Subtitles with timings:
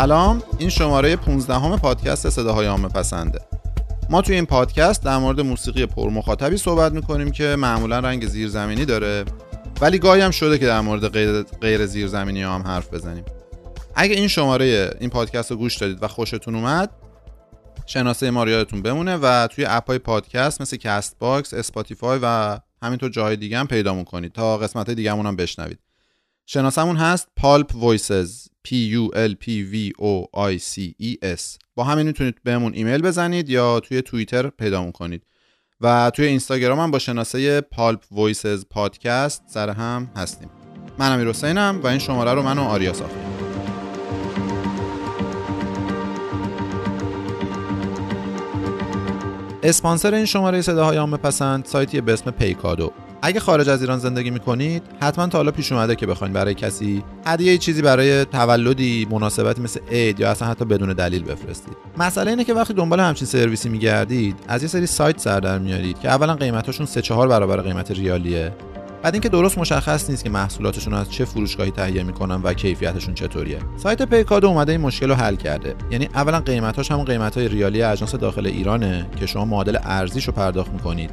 [0.00, 3.38] سلام این شماره 15 هم پادکست صداهای عامه پسنده.
[4.10, 9.24] ما توی این پادکست در مورد موسیقی پرمخاطبی صحبت می‌کنیم که معمولا رنگ زیرزمینی داره
[9.80, 13.24] ولی گاهی هم شده که در مورد غیر, غیر زیرزمینی هم حرف بزنیم.
[13.94, 16.90] اگه این شماره این پادکست رو گوش دادید و خوشتون اومد
[17.86, 23.36] شناسه ما یادتون بمونه و توی اپ های پادکست مثل Castbox، Spotify و همینطور جای
[23.36, 25.89] دیگه هم پیدا کنید تا قسمت های دیگه هم بشنوید.
[26.52, 31.58] شناسمون هست Pulp Voices P U L P V O I C E S.
[31.74, 35.22] با همین می‌تونید بهمون ایمیل بزنید یا توی توییتر پیدا کنید.
[35.80, 40.50] و توی اینستاگرام هم با شناسه Pulp Voices Podcast سر هم هستیم.
[40.98, 43.22] من امیر حسینم و این شماره رو من و آریا ساختیم.
[49.62, 52.92] اسپانسر این شماره صداهای عامه پسند سایتی به اسم پیکادو.
[53.22, 57.04] اگه خارج از ایران زندگی می‌کنید حتما تا حالا پیش اومده که بخواید برای کسی
[57.26, 61.76] هدیه چیزی برای تولدی مناسبتی مثل عید یا اصلا حتی بدون دلیل بفرستید.
[61.98, 65.98] مسئله اینه که وقتی دنبال همچین سرویسی میگردید از یه سری سایت سر در میارید
[65.98, 68.52] که اولا قیمتاشون سه چهار برابر قیمت ریالیه.
[69.02, 73.58] بعد اینکه درست مشخص نیست که محصولاتشون از چه فروشگاهی تهیه می‌کنن و کیفیتشون چطوریه.
[73.76, 75.74] سایت پیکادو اومده این مشکل رو حل کرده.
[75.90, 80.72] یعنی اولا قیمتاش همون قیمتای ریالی اجناس داخل ایرانه که شما معادل ارزیش رو پرداخت
[80.72, 81.10] می‌کنید.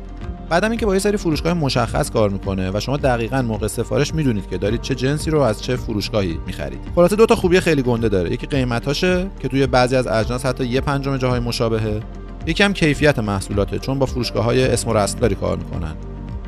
[0.49, 4.49] بعدم اینکه با یه سری فروشگاه مشخص کار می‌کنه و شما دقیقا موقع سفارش می‌دونید
[4.49, 6.79] که دارید چه جنسی رو از چه فروشگاهی می‌خرید.
[6.95, 8.33] خلاصه دو تا خوبی خیلی گنده داره.
[8.33, 11.99] یکی قیمتاشه که توی بعضی از اجناس حتی یه پنجم جاهای مشابهه.
[12.45, 15.95] یکی هم کیفیت محصولاته چون با فروشگاه های اسم و رسم‌داری کار می‌کنن.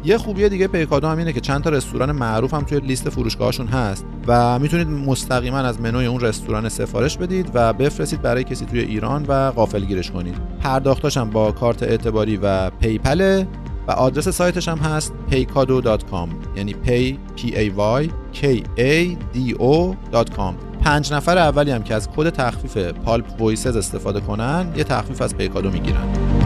[0.03, 3.67] یه خوبی دیگه پیکادو هم اینه که چند تا رستوران معروف هم توی لیست فروشگاهشون
[3.67, 8.79] هست و می‌تونید مستقیما از منوی اون رستوران سفارش بدید و بفرستید برای کسی توی
[8.79, 10.35] ایران و غافلگیرش کنید.
[10.59, 13.43] پرداختاش هم با کارت اعتباری و PayPal.
[13.89, 20.53] و آدرس سایتش هم هست paykado.com یعنی pay p a y k a d o.com
[20.81, 25.35] پنج نفر اولی هم که از کد تخفیف Pulp Voices استفاده کنن یه تخفیف از
[25.35, 26.38] پیکادو می‌گیرن.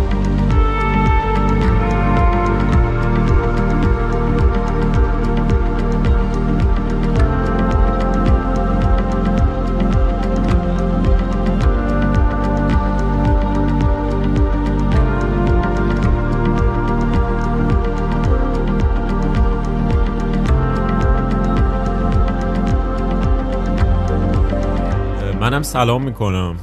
[25.73, 26.57] سلام می‌کنم.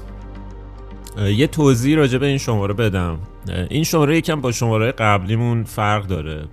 [1.37, 3.19] یه توضیح راجع به این شماره بدم.
[3.71, 6.49] این شماره یکم با شماره قبلیمون فرق داره.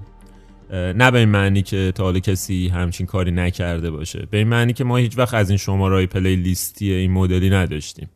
[0.72, 4.28] نه به این معنی که تا کسی همچین کاری نکرده باشه.
[4.32, 8.10] به این معنی که ما هیچ وقت از این شماره پلی لیستی این مدلی نداشتیم.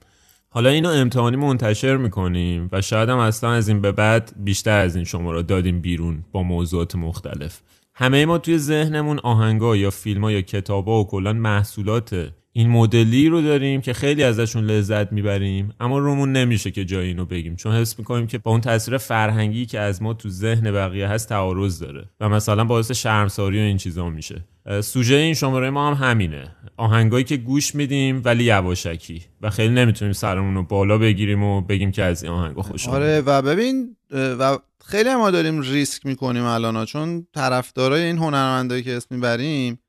[0.50, 4.96] حالا اینو امتحانی منتشر می‌کنیم و شاید هم اصلا از این به بعد بیشتر از
[4.96, 7.62] این شماره دادیم بیرون با موضوعات مختلف.
[7.96, 13.30] همه ما توی ذهنمون آهنگا یا فیلم ها یا کتابا و کلا محصولات این مدلی
[13.30, 17.56] رو داریم که خیلی ازشون لذت می‌بریم اما رومون نمیشه که جای اینو بگیم.
[17.56, 21.30] چون حس می‌کنیم که با اون تاثیر فرهنگی که از ما تو ذهن بقیه هست
[21.30, 24.44] تعارض داره و مثلا باعث شرمساری و این چیزا میشه.
[24.82, 26.56] سوژه این شماره ما هم همینه.
[26.78, 31.92] آهنگایی که گوش میدیم ولی یواشکی و خیلی نمی‌تونیم سرمون رو بالا بگیریم و بگیم
[31.92, 36.86] که از این آهنگا خوش آره و ببین و خیلی ما داریم ریسک می‌کنیم الان
[36.86, 39.80] چون طرفدارای این هنرمندایی که اسم می‌بریم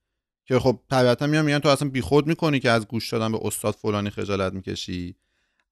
[0.45, 3.75] که خب طبیعتا میان میگن تو اصلا بیخود می‌کنی که از گوش دادن به استاد
[3.75, 5.15] فلانی خجالت می‌کشی؟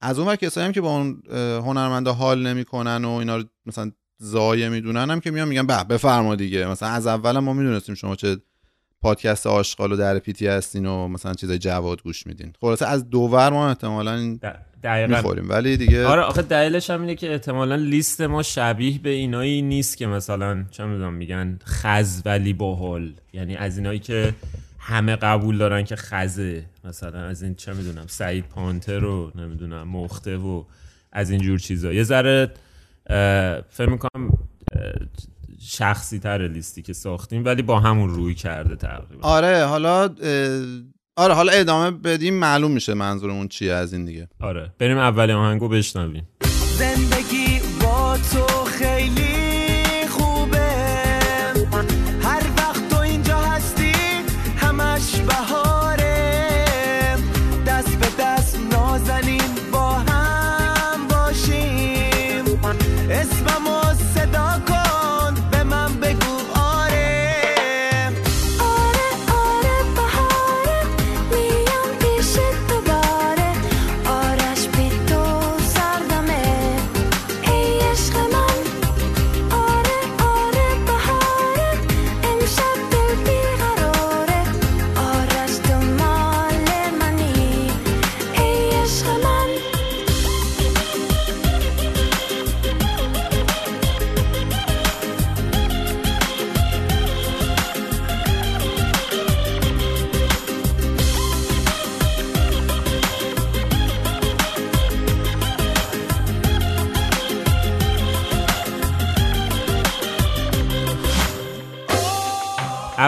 [0.00, 1.22] از اون کسایی هم که با اون
[1.64, 6.34] هنرمندا حال نمی‌کنن و اینا رو مثلا زایه می‌دونن هم که میان میگن به بفرما
[6.34, 6.66] دیگه.
[6.66, 8.36] مثلا از اول ما می‌دونستیم شما چه
[9.02, 12.52] پادکست آشغال و در پیتی هستین و مثلا چیزای جواد گوش میدین.
[12.60, 14.38] خلاصه از دوور ما احتمالا
[14.82, 15.16] دقیقا.
[15.16, 15.48] می‌خوریم.
[15.48, 19.96] ولی دیگه آره آخه دلیلش هم اینه که احتمالا لیست ما شبیه به اینایی نیست
[19.96, 24.34] که مثلا چه می‌دونم میگن خز ولی باحال یعنی از اینایی که
[24.82, 30.36] همه قبول دارن که خزه مثلا از این چه می‌دونم سعید پانتر رو نمی‌دونم مخته
[30.36, 30.64] و
[31.12, 31.92] از این جور چیزا.
[31.92, 32.52] یه ذره
[33.70, 34.30] فکر می‌کنم
[35.60, 39.28] شخصی تر لیستی که ساختیم ولی با همون روی کرده تقریبا.
[39.28, 40.14] آره حالا
[41.16, 44.28] آره حالا ادامه بدیم معلوم میشه منظورمون چیه از این دیگه.
[44.40, 46.28] آره بریم اول آهنگو بشنویم.
[46.78, 47.39] زندگی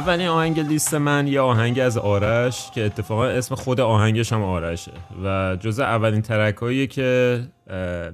[0.03, 4.93] اولین آهنگ لیست من یه آهنگ از آرش که اتفاقا اسم خود آهنگش هم آرشه
[5.25, 7.41] و جزء اولین ترک که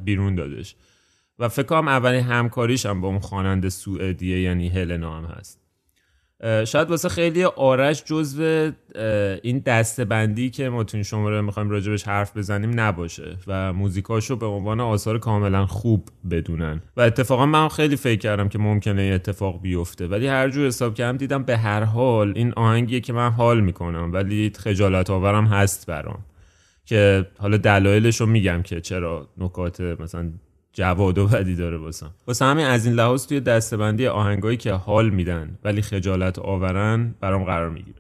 [0.04, 0.76] بیرون دادش.
[1.38, 5.60] و فکر کنم اولین همکاریش هم با اون خواننده سوئدیه یعنی هلنا هم هست.
[6.42, 8.70] شاید واسه خیلی آرش جزو
[9.42, 14.46] این دستبندی که ما تو این شماره می‌خوایم راجبش حرف بزنیم نباشه و موزیکاشو به
[14.46, 16.80] عنوان آثار کاملا خوب بدونن.
[16.96, 20.06] و اتفاقا من خیلی فکر کردم که ممکنه این اتفاق بیفته.
[20.06, 24.10] ولی هر جور حساب کردم دیدم به هر حال این آهنگیه که من حال می‌کنم.
[24.12, 26.24] ولی خجالت آورم هست برام.
[26.84, 30.32] که حالا دلایلش رو میگم که چرا نکات مثلا
[30.72, 32.10] جواد و بدی داره واسم.
[32.26, 37.44] واسه همین از این لحاظ توی دستبندی آهنگایی که حال میدن ولی خجالت آورن برام
[37.44, 37.98] قرار می‌گیره.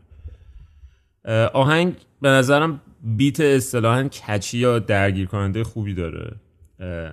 [1.52, 6.36] آهنگ به نظرم بیت اصطلاحا کچی یا درگیر کننده خوبی داره.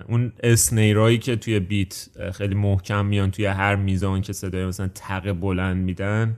[0.08, 5.32] اون اسنیرایی که توی بیت خیلی محکم میان توی هر میزان که صدای مثلا تق
[5.32, 6.36] بلند میدن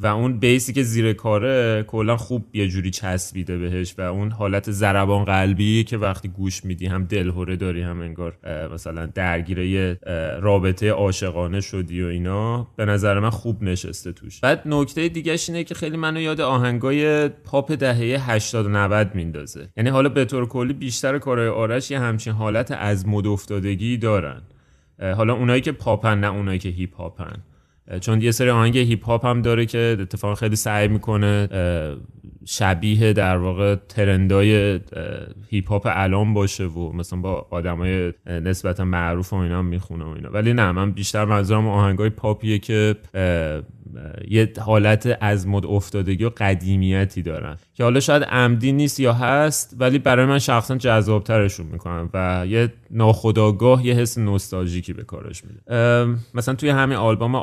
[0.00, 4.70] و اون بیسی که زیر کاره کلا خوب یه جوری چسبیده بهش و اون حالت
[4.70, 8.38] زربان قلبی که وقتی گوش میدی هم دلهوره داری هم انگار
[8.74, 9.94] مثلا درگیره
[10.40, 14.40] رابطه عاشقانه شدی و اینا به نظر من خوب نشسته توش.
[14.40, 19.68] بعد نکته دیگهش اینه که خیلی منو یاد آهنگای پاپ دهه 80 و 90 میندازه.
[19.76, 24.42] یعنی حالا به طور کلی بیشتر کارهای آرش یه همچین حالت از مد افتادگی دارن.
[25.16, 27.42] حالا اونایی که پاپن نه اونایی که هیپ هاپن.
[28.00, 31.48] چون یه سری آهنگ هیپ هاپ هم داره که اتفاقا خیلی سعی می‌کنه
[32.46, 34.80] شبیه در واقع trend ای
[35.50, 40.30] هیپ هاپ الان باشه و مثلا با آدمای نسبتا معروف و اینا می‌خونه و اینا.
[40.30, 42.96] ولی نه من بیشتر منظورم آهنگای پاپیه که
[44.28, 47.56] یه حالت از مد افتادگی و قدیمیتی دارن.
[47.74, 52.72] که حالا شاید عمدی نیست یا هست ولی برای من شخصا جذابترشون می‌کنه و یه
[52.90, 55.60] ناخودآگاه یه حس نوستالژیکی به کارش میده.
[56.34, 57.34] مثلا توی همین آلبوم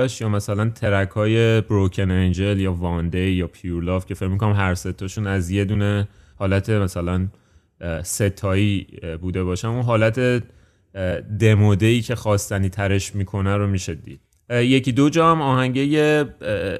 [0.00, 4.52] آرش یا مثلا ترک های بروکن انجل یا وانده یا پیور لاف که فکر می‌کنم
[4.52, 7.28] هر ستاشون از یه دونه حالت مثلا
[8.02, 8.86] ستایی
[9.20, 9.68] بوده باشن.
[9.68, 10.42] اون حالت
[11.40, 14.20] دموده که خواستنی ترش می‌کنه رو میشه دید.
[14.50, 16.24] یکی دو جا هم آهنگه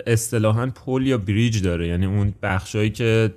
[0.07, 1.89] اصطلاحا پل یا بریج داره.
[1.89, 3.35] یعنی اون بخشایی که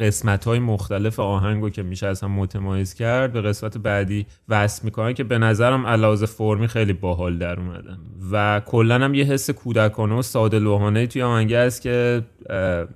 [0.00, 5.14] قسمت های مختلف آهنگو که میشه از هم متمایز کرد به قسمت بعدی وصل می‌کنن
[5.14, 7.98] که به نظرم علاوه فرمی خیلی باحال در اومدن.
[8.32, 12.22] و کلا هم یه حس کودکانه و ساده لوحانه توی آهنگه هست که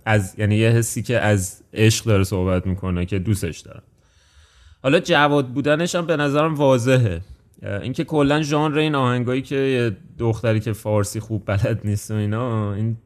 [0.04, 3.82] از یعنی یه حسی که از عشق داره صحبت می‌کنه که دوستش دارم.
[4.82, 7.20] حالا جواد بودنش هم به نظرم واضحه.
[7.62, 12.96] اینکه کلا ژانر این آهنگایی که دختری که فارسی خوب بلد نیست و اینا این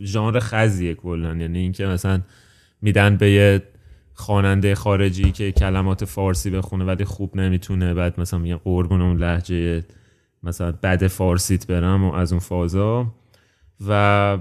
[0.00, 1.36] ژانر خزیه کلا.
[1.36, 2.20] یعنی اینکه مثلا
[2.82, 3.62] میدن به یه
[4.14, 9.84] خواننده خارجی که کلمات فارسی بخونه ولی خوب نمی‌تونه بعد مثلا میگن قربون اون لحجه
[10.42, 13.14] مثلا بد فارسیت برم و از اون فازا.
[13.88, 14.38] و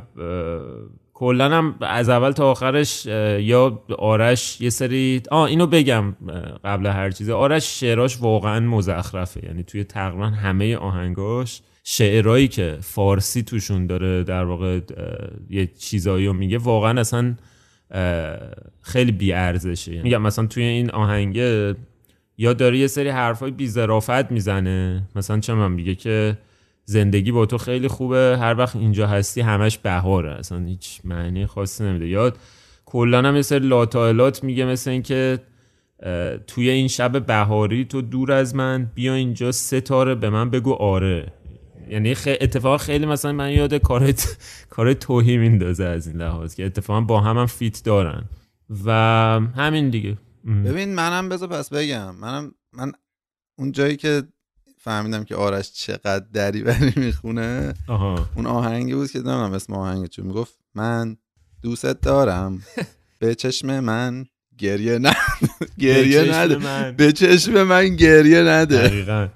[1.18, 3.06] کلا هم از اول تا آخرش
[3.40, 6.16] یا آرش یه سری آ اینو بگم
[6.64, 7.34] قبل هر چیزه.
[7.34, 9.46] آرش شعراش واقعا مزخرفه.
[9.46, 14.80] یعنی توی تقریبا همه آهنگاش شعرهایی که فارسی توشون داره در واقع
[15.50, 17.36] یه چیزایی رو میگه واقعا اصلا
[18.82, 21.76] خیلی بی ارزشه میگم مثلا توی این آهنگه
[22.38, 23.72] یا داره یه سری حرفای بی
[24.30, 25.04] می‌زنه.
[25.16, 26.38] مثلا چه من میگه که
[26.86, 30.32] زندگی با تو خیلی خوبه هر وقت اینجا هستی همش بهاره.
[30.32, 32.08] اصلا هیچ معنی خاصی نمیده.
[32.08, 32.38] یاد
[32.86, 35.40] کلا هم مثل لاتایلات میگه مثل اینکه
[36.48, 41.34] توی این شب بهاری تو دور از من بیا اینجا ستاره به من بگو آره.
[41.90, 44.14] یعنی اتفاق خیلی مثلا من یاد کار
[44.70, 48.24] کار توهی میندازه از این لحاظ که اتفاقا با هم, هم فیت دارن.
[48.86, 48.92] و
[49.56, 50.18] همین دیگه.
[50.66, 52.16] ببین منم بذار پس بگم.
[52.16, 52.92] منم من
[53.58, 54.24] اون جایی که
[54.86, 57.74] فهمیدم که آرش چقدر دری بری می‌خونه.
[58.36, 61.18] اون آهنگی بود که نمی‌دونم اسم آهنگ چون می‌گفت من
[61.62, 62.62] دوستت دارم.
[63.20, 64.26] به چشم من
[64.58, 65.16] گریه نه
[65.80, 66.92] گریه نده.
[66.92, 68.88] به چشم من گریه نده.
[68.88, 69.28] دقیقا.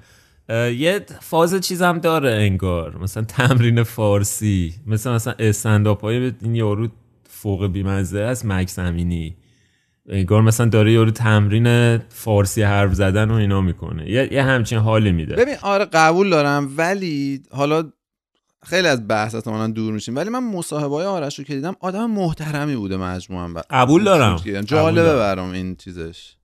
[0.72, 2.98] یه فاز چیزم داره انگار.
[2.98, 6.88] مثلا تمرین فارسی مثلا مثلا استنداپ های این یارو
[7.30, 9.36] فوق بیمزه از مک زمینی
[10.10, 14.10] انگار مثلا داره یارو تمرین فارسی حرف زدن و اینا می‌کنه.
[14.10, 15.36] یه, یه همچین حالی میده.
[15.36, 17.84] ببین آره قبول دارم ولی حالا
[18.66, 20.16] خیلی از بحث ما دور میشیم.
[20.16, 23.54] ولی من مصاحبه های آرش رو که دیدم آدم محترمی بوده مجموعا.
[23.70, 24.36] قبول دارم.
[24.66, 26.36] جالبه برام این چیزش.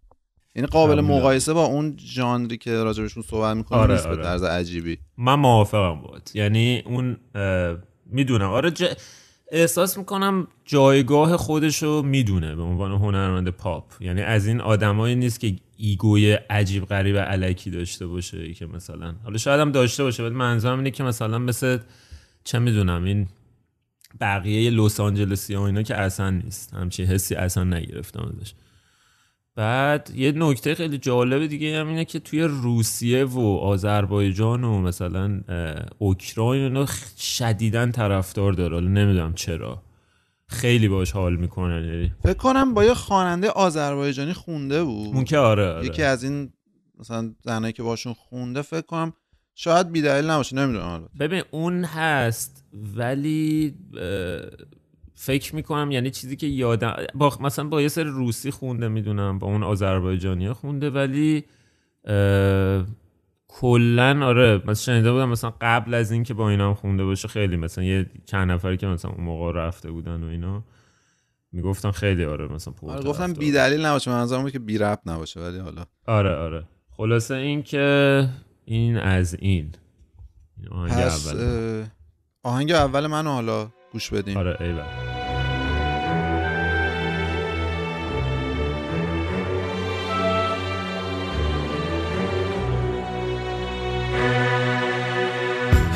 [0.54, 4.24] این قابل مقایسه با اون ژانری که راجبشون صحبت می‌کنه آره، نیست به آره.
[4.24, 4.98] طرز عجیبی.
[5.18, 7.18] من موافقم بود یعنی اون
[8.06, 8.50] می‌دونم.
[8.50, 8.72] آره
[9.56, 13.84] احساس می‌کنم جایگاه خودش رو می‌دونه به عنوان هنرمند پاپ.
[14.00, 19.16] یعنی از این آدمایی نیست که ایگوی عجیب غریب علکی داشته باشه که مثلا.
[19.24, 21.78] حالا شاید هم داشته باشه ولی منظورم اینه که مثلا مثل
[22.44, 23.28] چه می‌دونم این
[24.22, 26.74] بقیه لس آنجلسی ها اینا که اصلا نیست.
[26.74, 28.54] همچین حسی اصلا نگرفتم ازش.
[29.56, 35.42] بعد یه نکته خیلی جالب دیگه هم اینه که توی روسیه و آذربایجان و مثلا
[35.98, 36.86] اوکراین اینا
[37.18, 38.74] شدیداً طرفدار داره.
[38.74, 39.82] حالا نمی‌دونم چرا.
[40.48, 42.12] خیلی باش حال می‌کنن یعنی.
[42.24, 45.16] فکر کنم با یه خواننده آذربایجانی خونده بود.
[45.16, 45.86] اون که آره, آره.
[45.86, 46.54] یکی از این
[47.00, 49.14] مثلا زنایی که باشون خونده فکر کنم
[49.56, 53.76] شاید بیدلیل نباشه نمی‌دونم ببین اون هست ولی
[55.16, 59.48] فکر می‌کنم یعنی چیزی که یادم با مثلا با یه سری روسی خونده می‌دونم با
[59.48, 61.46] اون آذربایجانی خونده ولی
[63.48, 67.58] کلا آره مثلا شنیده بودم مثلا قبل از اینکه با اینا هم خونده باشه خیلی
[67.58, 70.64] مثلا یه چند نفری که مثلا اون موقع رفته بودن و اینا
[71.52, 73.40] می‌گفتن خیلی آره مثلا آره گفتم طرفدار.
[73.40, 75.86] بیدلیل نباشه منظورم بود که بی ربط نباشه ولی حالا.
[76.08, 76.64] آره آره.
[76.90, 78.28] خلاصه این که
[78.66, 79.72] این از این.
[80.58, 81.86] این آهنگ اول
[82.44, 84.38] آهنگ اول منو حالا گوش بدیم.
[84.38, 84.82] آره ایول.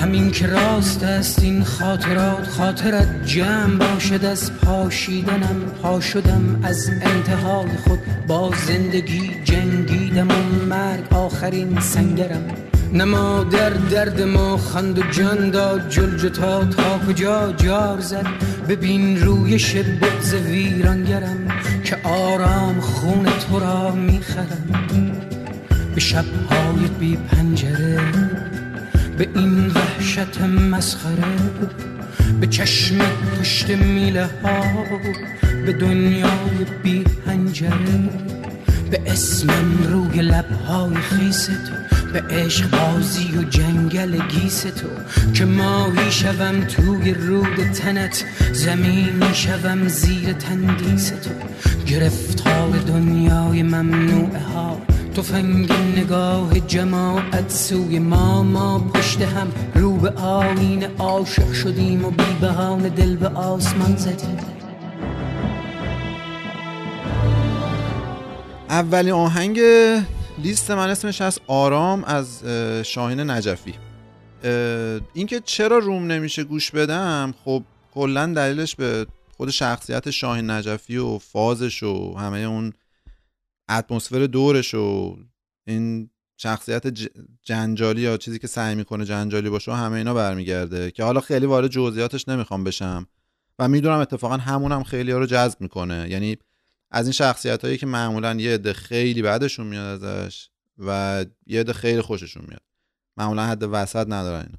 [0.01, 4.25] همین که راست است این خاطرات خاطرت جمع باشد.
[4.25, 7.99] از پاشیدنم پا شدم از انتهای خود.
[8.27, 12.68] با زندگی جنگیدم و مرگ آخرین سنگرم.
[12.93, 18.25] نما در درد ما خند و جان داد جلجتا تا کجا جار زد.
[18.69, 21.47] ببین رویش بغز ویرانگرم
[21.83, 24.69] که آرام خون تو را می‌خرم.
[25.95, 27.99] به شبهای بی پنجره
[29.17, 30.41] به این وحشت
[30.71, 31.35] مسخره
[32.41, 32.97] به چشم
[33.39, 34.61] پشت میله ها
[35.65, 38.09] به دنیای بی هنجره
[38.91, 44.87] به اسمم روی لبهای خیس تو به عشق بازی و جنگل گیس تو
[45.33, 51.29] که ماهی شوم توی رود تنت زمینی شوم زیر تندیس تو.
[51.85, 54.77] گرفتار دنیای ممنوعه ها
[55.15, 62.33] تفنگ نگاه جماعت سوی ما ما پشت هم رو به آین عاشق شدیم و بی
[62.41, 64.37] بهانه دل به آسمان زدیم.
[68.69, 69.59] اولین آهنگ
[70.43, 73.73] لیست من اسمش هست آرام از اه، شاهین نجفی.
[75.13, 81.17] اینکه چرا روم نمیشه گوش بدم خب کلا دلیلش به خود شخصیت شاهین نجفی و
[81.17, 82.73] فازش و همه اون
[83.69, 85.17] اتمسفر دورش و
[85.67, 86.87] این شخصیت
[87.43, 91.45] جنجالی یا چیزی که سعی می‌کنه جنجالی باشه و همه اینا برمیگرده که حالا خیلی
[91.45, 93.07] وارد جزئیاتش نمی‌خوام بشم.
[93.59, 96.07] و می‌دونم اتفاقا همون هم خیلی ها رو جذب می‌کنه.
[96.09, 96.37] یعنی
[96.91, 101.73] از این شخصیت هایی که معمولا یه عده خیلی بعدشون میاد ازش و یه عده
[101.73, 102.61] خیلی خوششون میاد.
[103.17, 104.57] معمولا حد وسط ندارن اینا.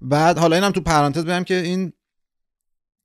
[0.00, 1.92] بعد حالا اینم تو پرانتز بگم که این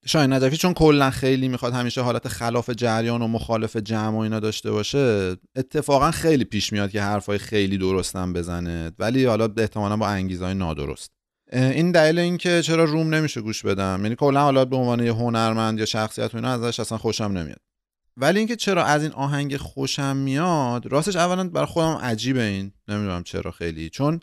[0.05, 4.39] شاهین نجفی چون کلا خیلی می‌خواد همیشه حالت خلاف جریان و مخالف جمع و اینا
[4.39, 10.07] داشته باشه اتفاقا خیلی پیش میاد که حرفای خیلی درستم بزنه ولی حالا احتمالا با
[10.07, 11.12] انگیزهای نادرست.
[11.53, 15.79] این دلیل اینکه چرا روم نمیشه گوش بدم؟ یعنی کلا حالا به عنوان یه هنرمند
[15.79, 17.66] یا شخصیت و اینا ازش اصلا خوشم نمیاد.
[18.17, 22.71] ولی اینکه چرا از این آهنگ خوشم میاد راستش اولا برای خودم عجیبه این.
[22.88, 23.89] نمی‌دونم چرا خیلی.
[23.89, 24.19] چون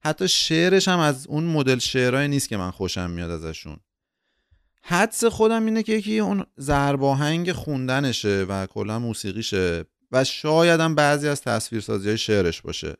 [0.00, 3.76] حتی شعرش هم از اون مدل شعرهای نیست که من خوشم میاد ازشون.
[4.82, 11.28] حدس خودم اینه که یکی اون ضرباهنگ خوندنشه و کلا موسیقیشه و شاید هم بعضی
[11.28, 12.96] از تصویرسازی های شعرش باشه.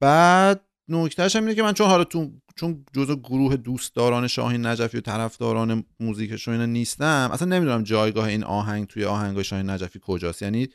[0.00, 4.98] بعد نکتهش هم اینه که من چون حالا تو چون جزو گروه دوستداران شاهین نجفی
[4.98, 10.42] و طرفداران موزیکش اینا نیستم اصلا نمی‌دونم جایگاه این آهنگ توی آهنگ شاهین نجفی کجاست.
[10.42, 10.68] یعنی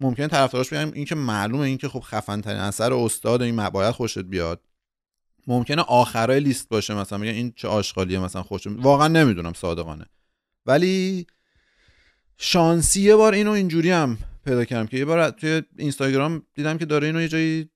[0.00, 3.94] ممکن طرفداراش بگم این که معلومه این که خب خفن ترین اثر استاد این باید
[3.94, 4.60] خوشت بیاد.
[5.46, 10.06] ممکنه آخرای لیست باشه مثلا میگن این چه آشغالیه مثلا خوش واقعا نمی‌دونم صادقانه.
[10.66, 11.26] ولی
[12.36, 16.84] شانسی یه بار اینو اینجوری هم پیدا کردم که یه بار توی اینستاگرام دیدم که
[16.84, 17.70] داره اینو یه جایی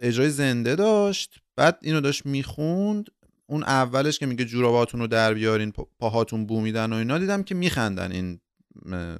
[0.00, 1.40] اجرای زنده داشت.
[1.56, 3.10] بعد اینو داشت می‌خوند
[3.46, 7.42] اون اولش که میگه جوراباتون رو در بیارین پا- پاهاتون بو میدن و اینا دیدم
[7.42, 8.40] که میخندن این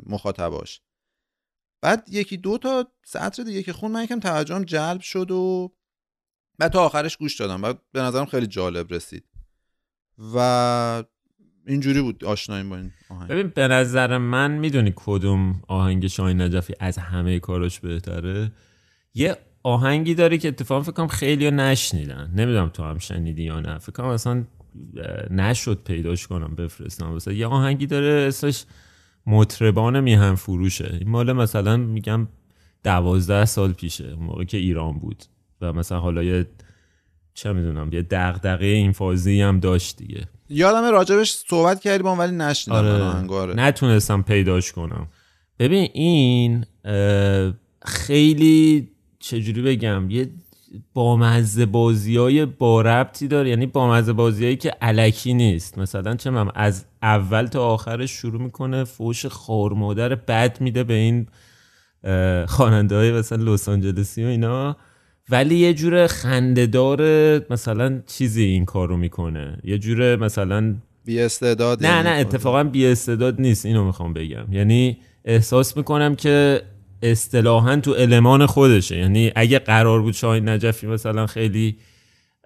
[0.07, 0.81] مخاطباش.
[1.83, 5.73] بعد یکی دو تا سطر دیگه که خون من یکم توجهم جلب شد و
[6.59, 9.25] بعد تا آخرش گوش دادم بعد به نظرم خیلی جالب رسید.
[10.35, 11.05] و
[11.67, 13.31] اینجوری بود آشناییم با این آهنگ.
[13.31, 18.53] ببین به نظر من می‌دونی کدوم آهنگ شاهین نجفی از همه کاراش بهتره؟
[19.15, 19.37] یه
[19.67, 22.31] آهنگی داره که اتفاقا فکر کنم خیلی نشنیدن.
[22.37, 23.79] نمی‌دونم تو هم شنیدی یا نه.
[23.79, 24.45] فکر کنم اصلا
[25.31, 27.13] نشد پیداش کنم بفرستم.
[27.13, 28.65] مثلا یه آهنگی داره اسمش
[29.27, 30.97] مطربان میهن فروشه.
[31.01, 32.29] این مال مثلا میگم
[32.85, 34.13] دوازده سال پیشه.
[34.13, 35.25] اون موقع که ایران بود.
[35.61, 36.47] و مثلا حالا یه
[37.35, 40.29] چه می‌دونم یه دغدغه این فازی هم داشت دیگه.
[40.49, 43.55] یادم راجبش صحبت کردی با ولی نشنیدم آره.
[43.55, 45.09] نتونستم پیداش کنم.
[45.59, 46.65] ببین این
[47.83, 48.89] خیلی
[49.29, 50.31] چجوری بگم؟ یه
[50.95, 53.51] بامزه بازی های با ربطی داره.
[53.51, 55.79] یعنی بامزه بازی هایی که علکی نیست.
[55.79, 60.95] مثلا چه من از اول تا آخرش شروع می‌کنه فوش خور مادر بد میده به
[60.95, 61.27] این
[62.47, 64.77] خواننده های مثلا لس آنجلسی و اینا.
[65.31, 67.01] ولی یه جور خندهدار
[67.51, 69.59] مثلا چیزی این کارو می‌کنه.
[69.65, 73.67] یه جور مثلا بی استعداد نه نه اتفاقا بی استعداد نیست.
[73.67, 74.53] اینو می‌خوام بگم.
[74.53, 76.63] یعنی احساس می‌کنم که
[77.11, 78.97] اصطلاحا تو المان خودشه.
[78.99, 81.77] یعنی اگه قرار بود شاهین نجفی مثلا خیلی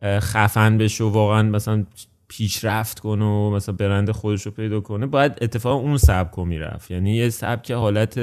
[0.05, 1.87] خفن بشه و واقعا مثلا
[2.29, 6.91] پیشرفت کنه و مثلا برند خودش رو پیدا کنه باید اتفاقا اون سبک رو می‌رفت.
[6.91, 8.21] یعنی یه سبک حالت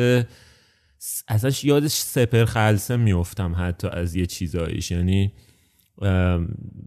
[1.27, 4.91] ازش یادش سپر خلصه میفتم حتی از یه چیزایش.
[4.91, 5.31] یعنی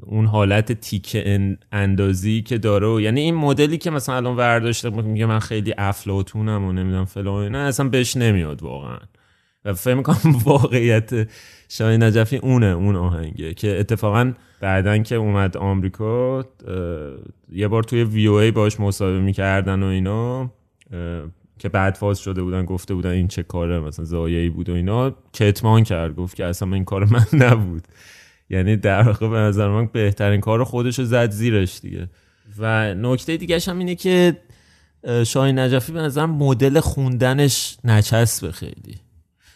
[0.02, 4.90] اون حالت تیکه ان- اندازی که داره و یعنی این مدلی که مثلا الان ورداشته
[4.90, 8.98] میگه من خیلی افلاتونم و نمی‌دونم فلان اینا اصلا بهش نمیاد واقعا.
[9.64, 11.28] و فکر می‌کنم واقعیت
[11.68, 16.44] شاهین نجفی اونه اون آهنگه که اتفاقا بعدا که اومد آمریکا
[17.52, 20.50] یه بار توی وی او ای باش مصاحبه می‌کردن و اینا
[21.58, 25.14] که بعد فاز شده بودن گفته بودن این چه کاره مثلا زایعی بود و اینا
[25.32, 27.82] کتمان کرد گفت که اصلا این کار من نبود.
[28.50, 32.08] یعنی در واقع به نظر من بهترین کار خودش رو زد زیرش دیگه.
[32.58, 34.36] و نکته دیگه هم اینه که
[35.04, 38.96] اه، شاهین نجفی به نظر مدل خوندنش نچسبه خیلی.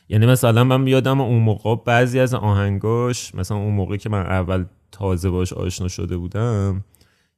[0.09, 4.65] یعنی مثلا من یادم اون موقع بعضی از آهنگاش مثلا اون موقع که من اول
[4.93, 6.85] تازه باش آشنا شده بودم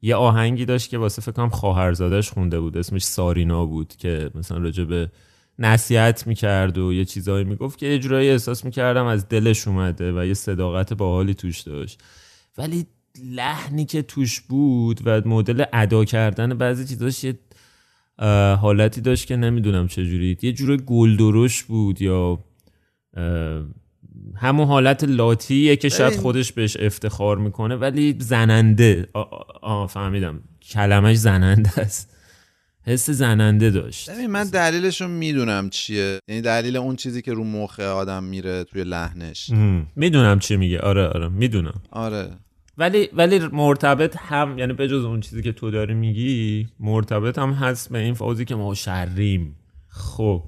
[0.02, 4.58] یه آهنگی داشت که واسه فکر کنم خواهرزادش خونده بود اسمش سارینا بود که مثلا
[4.58, 5.10] راجع به
[5.58, 10.26] نصیحت می‌کرد و یه چیزایی می‌گفت که یه جورایی احساس می‌کردم از دلش اومده و
[10.26, 12.00] یه صداقت باحالی توش داشت.
[12.58, 12.86] ولی
[13.24, 17.38] لحنی که توش بود و مدل ادا کردن بعضی چیزاش یه
[18.56, 22.38] حالتی داشت که نمی‌دونم چجوری یه جور گلدرش بود یا
[24.36, 26.16] همون حالت لاتیه که شاید.
[26.16, 29.08] خودش بهش افتخار می‌کنه ولی زننده.
[29.12, 30.40] آ, آ, آ فهمیدم.
[30.62, 32.16] کلمش زننده است.
[32.82, 34.10] حس زننده داشت.
[34.10, 36.18] ببین من دلیلش رو می‌دونم چیه.
[36.28, 39.50] یعنی دلیل اون چیزی که رو مخ آدم میره توی لحنش.
[39.96, 40.78] می‌دونم چی میگه.
[40.80, 41.28] آره آره.
[41.28, 41.80] می‌دونم.
[41.90, 42.28] آره.
[42.78, 47.92] ولی ولی مرتبط هم یعنی بجز اون چیزی که تو داری میگی مرتبط هم هست
[47.92, 49.56] به این فازی که ما شریم.
[49.88, 50.42] خب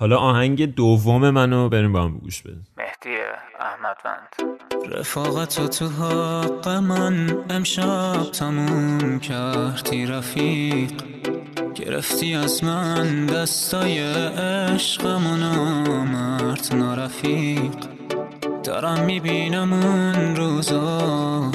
[0.00, 2.66] حالا آهنگ دوم منو بریم با هم گوش بدیم.
[2.76, 3.16] مهدی
[3.60, 4.58] احمدوند.
[4.98, 10.92] رفاقت و تو حق من امشب تموم کردی رفیق.
[11.74, 17.74] گرفتی از من دستای عشقم و نامرد نارفیق.
[18.64, 21.50] دارم می‌بینم اون روزا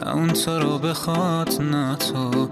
[0.00, 2.48] نه اون تو رو بخواد نه تو.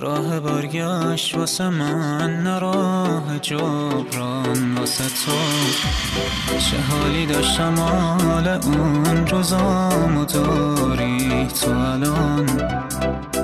[0.00, 5.32] راه برگشت واسه من نه راه جبران واسه تو.
[6.58, 12.46] چه حالی داشتم حال اون روزامو داری تو الان؟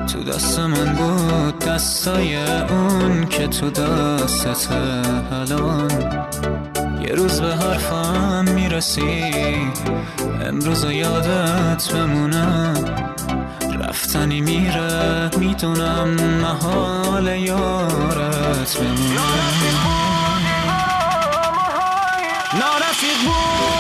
[0.06, 2.36] تو دست من بود دستای
[2.68, 4.68] اون که تو دستت
[5.32, 5.90] الان.
[7.02, 9.34] یه روز به حرفم می‌رسی
[10.46, 12.74] امروز یادت بمونه.
[13.90, 16.08] رفتنی میره می‌دونم
[16.42, 19.20] محال یارت بمونه
[22.54, 23.79] نارفیق بودی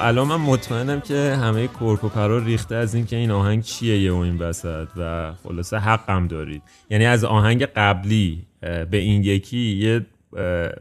[0.00, 4.88] الان من مطمئنم که همه کرکوپرا ریخته از اینکه این آهنگ چیه یه این وسط
[4.96, 6.62] و خلاصه حقم دارید.
[6.90, 10.06] یعنی از آهنگ قبلی به این یکی یه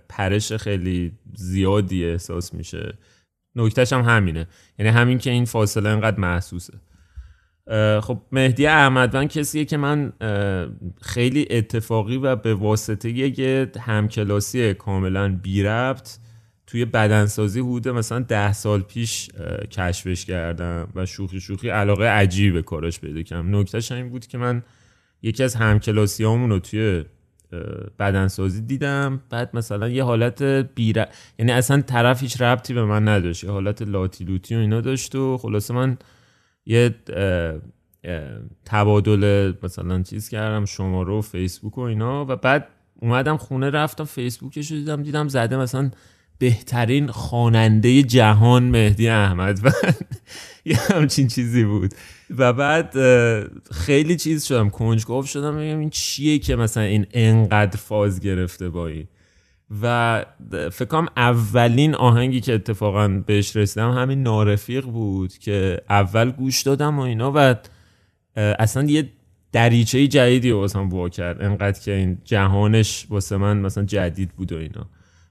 [0.10, 2.97] پرش خیلی زیادی احساس میشه.
[3.56, 4.47] نکتهش هم همینه.
[4.80, 6.73] یعنی همین که این فاصله انقدر محسوسه.
[8.01, 10.13] خب مهدی احمدوند کسیه که من
[11.01, 16.17] خیلی اتفاقی و به واسطه یه همکلاسی کاملا بی ربط
[16.67, 19.30] توی بدنسازی حدود مثلا ده سال پیش
[19.71, 23.56] کشفش کردم و شوخی شوخی علاقه عجیبی به کارش پیدا کردم.
[23.56, 24.63] نکتهش این بود که من
[25.21, 27.06] یکی از همکلاسی رو توی
[27.99, 29.21] بدنسازی دیدم.
[29.30, 31.06] بعد مثلا یه حالت بیر
[31.39, 33.43] یعنی اصلا طرف هیچ ربطی به من نداشت.
[33.43, 35.97] یه حالت لاتی لوتی و اینا داشت و خلاصه من
[36.65, 36.95] یه
[38.65, 42.25] تبادل مثلا چیز کردم شماره و فیسبوک و اینا.
[42.25, 45.91] و بعد اومدم خونه رفتم فیسبوکش رو دیدم دیدم زده مثلا
[46.39, 49.60] بهترین خواننده جهان مهدی احمد.
[50.65, 51.93] یه همچین چیزی بود.
[52.38, 52.93] و بعد
[53.71, 54.69] خیلی چیز شدم.
[54.69, 55.58] کنجکاو شدم.
[55.58, 58.91] بگم این چیه که مثلا این انقدر فاز گرفته با
[59.82, 60.26] و
[60.71, 67.02] فکرم اولین آهنگی که اتفاقا بهش رسیدم همین نارفیق بود که اول گوش دادم و
[67.02, 67.32] اینا.
[67.36, 67.56] و
[68.36, 69.10] اصلا یه
[69.52, 71.41] دریچه جدیدی واسم وا کرد.
[71.41, 74.89] انقدر که این جهانش واسه من مثلا جدید بود و اینا.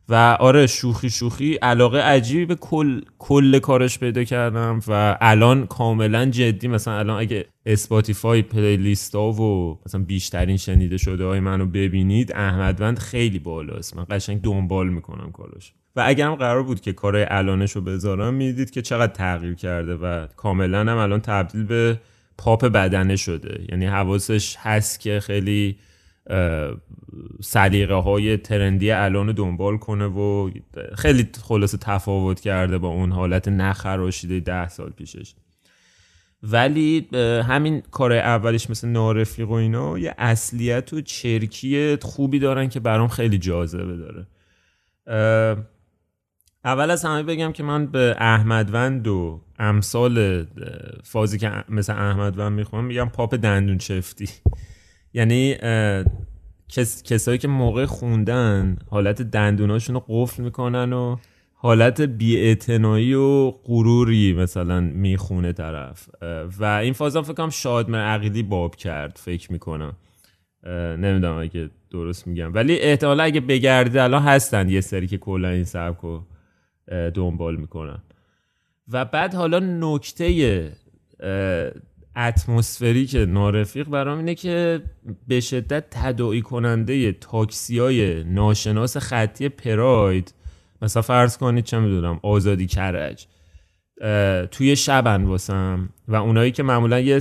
[0.08, 1.54] و آره شوخی شوخی.
[1.54, 6.68] علاقه عجیبی به کل کل کارش پیدا کردم و الان کاملا جدی.
[6.68, 12.98] مثلا الان اگه Spotify playlist ها و مثلا بیشترین شنیده شده های منو ببینید احمدوند
[12.98, 13.96] خیلی بالاست.
[13.96, 18.70] من قشنگ دنبال می‌کنم کارش و اگرم قرار بود که کارهای الانش رو بذارم می‌دید
[18.70, 22.00] که چقدر تغییر کرده و کاملا هم الان تبدیل به
[22.38, 23.64] پاپ بدنه شده.
[23.68, 25.76] یعنی حواسش هست که خیلی
[27.42, 30.50] سلیقه های ترندی الان دنبال کنه و
[30.94, 35.34] خیلی خلاصه تفاوت کرده با اون حالت نخراشیده ده سال پیشش.
[36.42, 37.08] ولی
[37.48, 43.08] همین کار اولش مثل نارفیق و اینا یه اصلیت و چرکی خوبی دارن که برام
[43.08, 44.26] خیلی جاذبه داره.
[46.64, 50.46] اول از همه بگم که من به احمدوند و امثال
[51.04, 54.28] فازی که مثل احمدوند می‌خوام میگم پاپ دندون چفتی
[55.16, 55.56] یعنی
[56.68, 61.16] کس، کسایی که موقع خوندن حالت دندوناشون رو قفل می‌کنن و
[61.54, 66.08] حالت بیاعتنایی و غروری مثلا می‌خونه طرف.
[66.58, 69.96] و این فازم فکر کنم شادمر عقیدی باب کرد فکر می‌کنم.
[70.98, 72.54] نمی‌دونم اگه درست میگم.
[72.54, 76.22] ولی احتمالا اگه بگردید الان هستن یه سری که کلا این سبک رو
[77.10, 78.02] دنبال می‌کنن.
[78.92, 80.72] و بعد حالا نکته
[82.16, 84.82] اتمسفری که نارفیق برام اینه که
[85.28, 90.34] به شدت تداعی کننده تاکسی های ناشناس خطی پراید.
[90.82, 93.26] مثلا فرض کنید چه می‌دونم آزادی کرج.
[94.50, 97.18] توی شبن واسم و اونایی که معمولا یه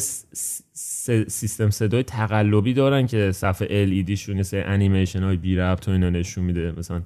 [1.27, 6.09] سیستم صدای تقلبی دارن که صفحه LED شون سه انیمیشن های بی ربط و اینا
[6.09, 6.73] نشون میده.
[6.77, 7.01] مثلا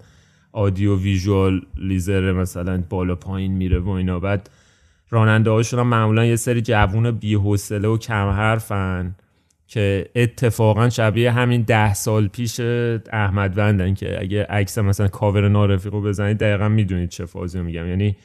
[0.52, 4.20] audio visual لیزر مثلا بالا پایین میره و اینا.
[4.20, 4.50] بعد
[5.10, 9.16] راننده هاشون هم معمولا یه سری جوون بی حوصله و کم حرفن
[9.68, 12.60] که اتفاقا شبیه همین ده سال پیش
[13.14, 17.88] احمدوندن که اگه عکس مثلا کاور نارفیق رو بزنید دقیقا می‌دونید چه فازی رو میگم.
[17.88, 18.18] یعنی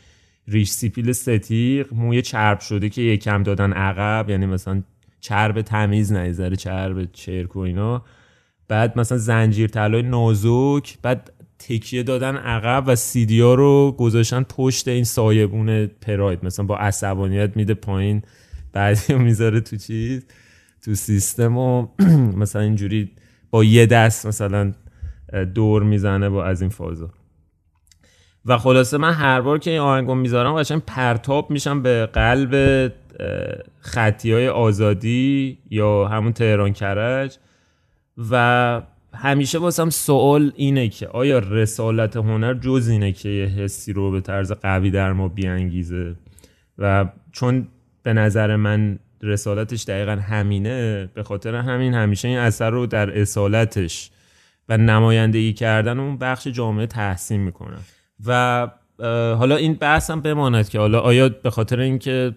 [0.49, 4.83] ریش سیبیل سه‌تیغ موی چرب شده که یکم دادن عقب یعنی مثلا
[5.21, 8.05] چرب تمیز نه یذره چرب چرک و اینا.
[8.69, 11.33] بعد مثلا زنجیر طلای نازک بعد
[11.69, 16.45] تکیه دادن عقب و سیدیا رو گذاشتن پشت این سایبون پراید.
[16.45, 18.23] مثلا با عصبانیت میده پایین
[18.73, 20.27] بعدی رو می‌ذاره تو چیز
[20.85, 21.87] تو سیستم و
[22.43, 23.11] مثلا اینجوری
[23.51, 24.73] با یه دست مثلا
[25.55, 27.11] دور می‌زنه با از این فازا.
[28.47, 32.93] و خلاصه من هر بار که این آهنگو می‌ذارم قشنگ پرتاب میشم به قلب
[33.81, 37.39] خطی های آزادی یا همون تهران کرج
[38.31, 38.83] و
[39.17, 44.21] همیشه واسم سوال اینه که آیا رسالت هنر جز اینه که یه حسی رو به
[44.21, 46.15] طرز قوی در ما بیانگیزه؟
[46.79, 47.69] و چون
[48.03, 54.11] به نظر من رسالتش دقیقا همینه به خاطر همین همیشه این اثر رو در اصالتش
[54.69, 57.79] و نمایندگی کردن اون بخش جامعه تحسین می‌کنن
[58.27, 58.69] و
[59.39, 62.33] حالا این بحث هم بماند که حالا آیا به خاطر اینکه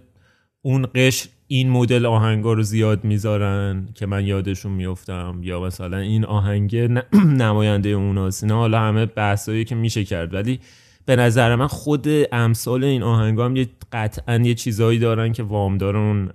[0.61, 6.25] اون قشر این مدل آهنگا رو زیاد می‌ذارن که من یادشون میفتم یا مثلا این
[6.25, 6.75] آهنگ
[7.43, 10.33] نماینده اوناست اینا حالا همه بحثایی که میشه کرد.
[10.33, 10.59] ولی
[11.05, 15.97] به نظر من خود امثال این آهنگ هم یه قطعا یه چیزایی دارن که وامدار
[15.97, 16.31] اون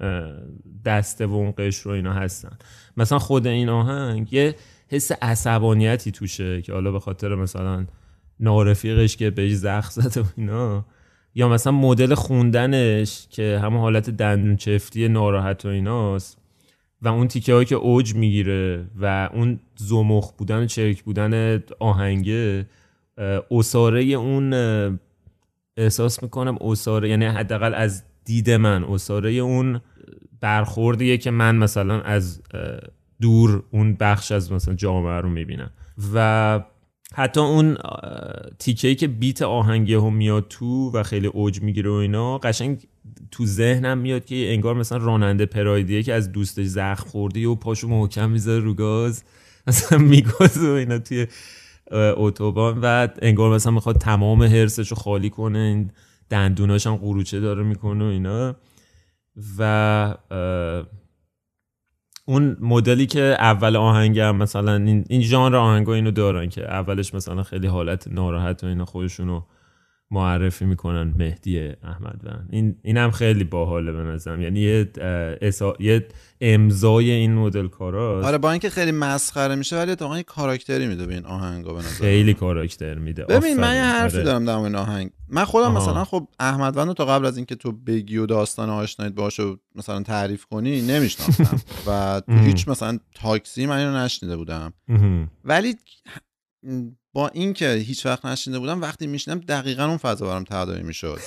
[0.85, 2.57] دسته و اون قشر رو اینا هستن.
[2.97, 4.55] مثلا خود این آهنگ یه
[4.89, 7.87] حس عصبانیتی توشه که حالا به خاطر مثلا
[8.41, 10.85] نارفیقش که بهش زخ زده و اینا.
[11.35, 16.39] یا مثلا مدل خوندنش که همه حالت دندون چفتی ناراحت و ایناست
[17.03, 22.67] و اون تیکه هایی که اوج می‌گیره و اون زمخ بودن و چرک بودن آهنگه
[23.51, 24.53] اصاره اون
[25.77, 29.81] احساس می‌کنم اصاره یعنی حداقل از دید من اصاره اون
[30.41, 32.43] برخوردیه که من مثلا از
[33.21, 35.71] دور اون بخش از مثلا جامعه رو می‌بینم.
[36.15, 36.61] و
[37.15, 37.77] حتی اون
[38.59, 42.87] تیکه که بیت آهنگه هم میاد تو و خیلی اوج می‌گیره و اینا قشنگ
[43.31, 47.89] تو ذهنم میاد که انگار مثلا راننده پرایدیه که از دوستش زخم خورده و پاشو
[47.89, 49.25] محکم می‌ذاره رو گاز
[49.67, 51.27] مثلا میگاز و اینا توی
[51.93, 55.91] اتوبان و انگار مثلا می‌خواد تمام حرسش رو خالی کنه این
[56.31, 58.57] دندوناش هم قروچه داره می‌کنه و اینا.
[59.59, 60.15] و
[62.25, 67.15] اون مدلی که اول آهنگ هم مثلا این, این ژانر آهنگا اینو دارن که اولش
[67.15, 69.43] مثلا خیلی حالت ناراحت و اینا خودشونو
[70.13, 74.61] معرفی می‌کنن مهدی احمد ون این اینم خیلی باحاله به نظرم یعنی
[75.81, 76.07] یه
[76.41, 81.07] امضای این مدل کاراست آره با اینکه خیلی مسخره میشه ولی اتفاقا یه کاراکتری میده
[81.07, 83.75] به این آهنگا به نظر خیلی کاراکتر میده ببین من.
[83.75, 84.25] یه حرفی آره.
[84.25, 85.83] دارم در مورد این آهنگ من خودم آها.
[85.91, 89.43] مثلا خب احمد وند رو تا قبل از اینکه تو بگی و داستان آشنایت باشه
[89.43, 92.21] و مثلا تعریف کنی نمیشناختم و.
[92.29, 94.73] هیچ مثلا تاکسی من اینو نشنیده بودم.
[95.45, 95.75] ولی
[97.13, 101.19] با اینکه هیچ وقت نشنیده بودم وقتی میشنم دقیقا اون فضا برام تداعی می‌شد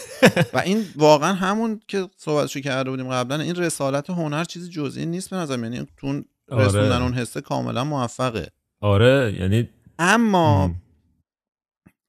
[0.54, 5.30] و این واقعا همون که صحبتشو کرده بودیم قبلا این رسالت هنر چیز جزئی نیست
[5.30, 6.22] به نظرم یعنی تو
[6.52, 6.66] آره.
[6.66, 8.48] رسوندن اون حسه کاملا موفقه
[8.82, 9.70] آره یعنی
[10.00, 10.76] اما مم.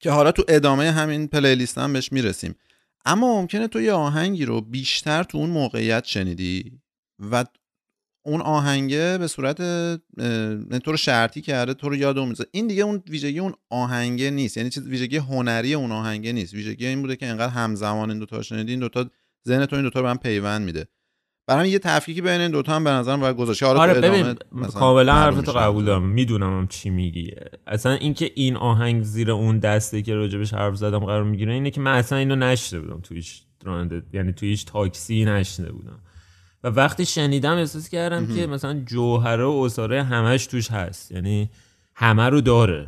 [0.00, 2.54] که حالا تو ادامه همین پلیلیست هم بهش می‌رسیم
[3.04, 6.80] اما ممکنه تو یه آهنگی رو بیشتر تو اون موقعیت شنیدی
[7.30, 7.44] و
[8.26, 12.50] اون آهنگه به صورت نه تو رو شرطی کرده تو رو یاد اون می‌ذاره.
[12.52, 14.56] این دیگه اون ویژگی اون آهنگه نیست.
[14.56, 16.54] یعنی چیز ویژگی هنری اون آهنگه نیست.
[16.54, 19.10] ویژگی این بوده که انقدر همزمان این دوتا شنیدی این دوتا
[19.48, 20.86] ذهن تو این دوتا رو به هم پیوند میده.
[21.48, 24.36] برای همین یه تفکیکی بین این دوتا هم به نظرم باید گذاشت آره ادامه ببین
[24.52, 25.52] مثلا کاملا حرفتو.
[25.52, 26.08] قبول دارم.
[26.08, 27.30] می‌دونم چی میگی.
[27.66, 31.80] اصلا اینکه این آهنگ زیر اون دسته که راجبش حرف زدم قرار می‌گیره اینه که
[31.80, 33.00] من اصلا اینو نشنیده بودم.
[33.00, 33.42] تو هیچ
[34.12, 36.00] یعنی تو هیچ تاکسی نشنیده بودم.
[36.64, 41.12] و وقتی شنیدم احساس کردم که مثلا جوهره و اساره همش توش هست.
[41.12, 41.50] یعنی
[41.94, 42.86] همه رو داره.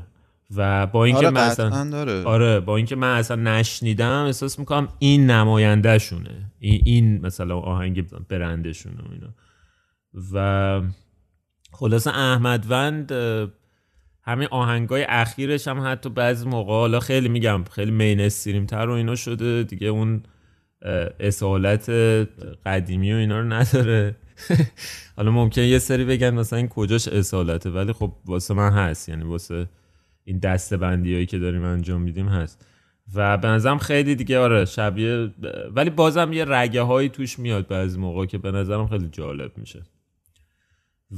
[0.57, 2.25] و با اینکه آره مثلا داره.
[2.25, 8.09] آره با اینکه من اصلا نشنیدم احساس می‌کنم این نماینده شونه این, این مثلا آهنگ
[8.29, 9.35] برندشونه و اینا.
[10.33, 10.83] و
[11.73, 13.49] خلاصه احمد وند اه،
[14.23, 18.93] همین آهنگای اخیرش هم حتی بعضی موقع حالا خیلی میگم خیلی مین استریم تر و
[18.93, 19.63] اینا شده.
[19.63, 20.23] دیگه اون
[21.21, 21.91] اصالت
[22.67, 24.17] قدیمی و اینا رو نداره.
[25.17, 29.09] حالا ممکن یه سری بگن مثلا این کجاش اصالته ولی خب واسه من هست.
[29.09, 29.69] یعنی واسه
[30.25, 32.67] این دسته بندی هایی که داریم انجام میدیم هست.
[33.15, 35.31] و به نظرم خیلی دیگه آره شبیه
[35.75, 39.83] ولی بازم یه رگه هایی توش میاد بعضی موقع که به نظرم خیلی جالب میشه.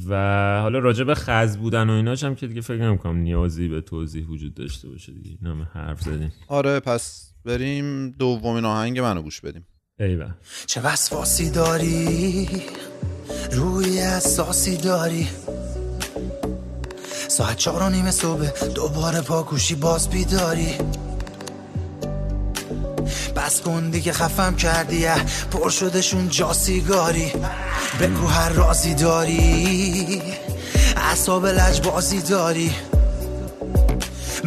[0.08, 0.14] و
[0.62, 4.26] حالا راجع به خز بودن و ایناش هم که دیگه فکر نمی‌کنم نیازی به توضیح
[4.26, 5.36] وجود داشته باشه دیگه.
[5.44, 6.32] همه حرف زدیم.
[6.48, 9.66] آره پس بریم دومین آهنگ منو گوش بدیم.
[10.00, 10.30] ایوه.
[10.66, 12.48] چه وسواسی داری؟
[13.52, 15.28] روی اساسی داری؟
[17.28, 20.74] ساعت چهار و نیم صبح دوباره پاکوشی باز بیداری.
[23.36, 27.32] بس کن دیگه خفم کردی اه، پر شدشون جا سیگاری.
[28.00, 30.22] بگو هر رازی داری
[30.96, 32.72] اصاب لجبازی داری.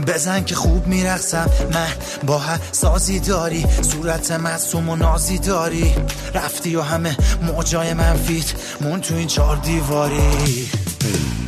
[0.08, 1.50] بزن که خوب میرقصم.
[1.74, 1.88] من
[2.28, 5.96] با سازی داری صورت معصوم و نازی داری.
[6.34, 10.70] رفتی و همه موجای منفیت مون تو این چار دیواری.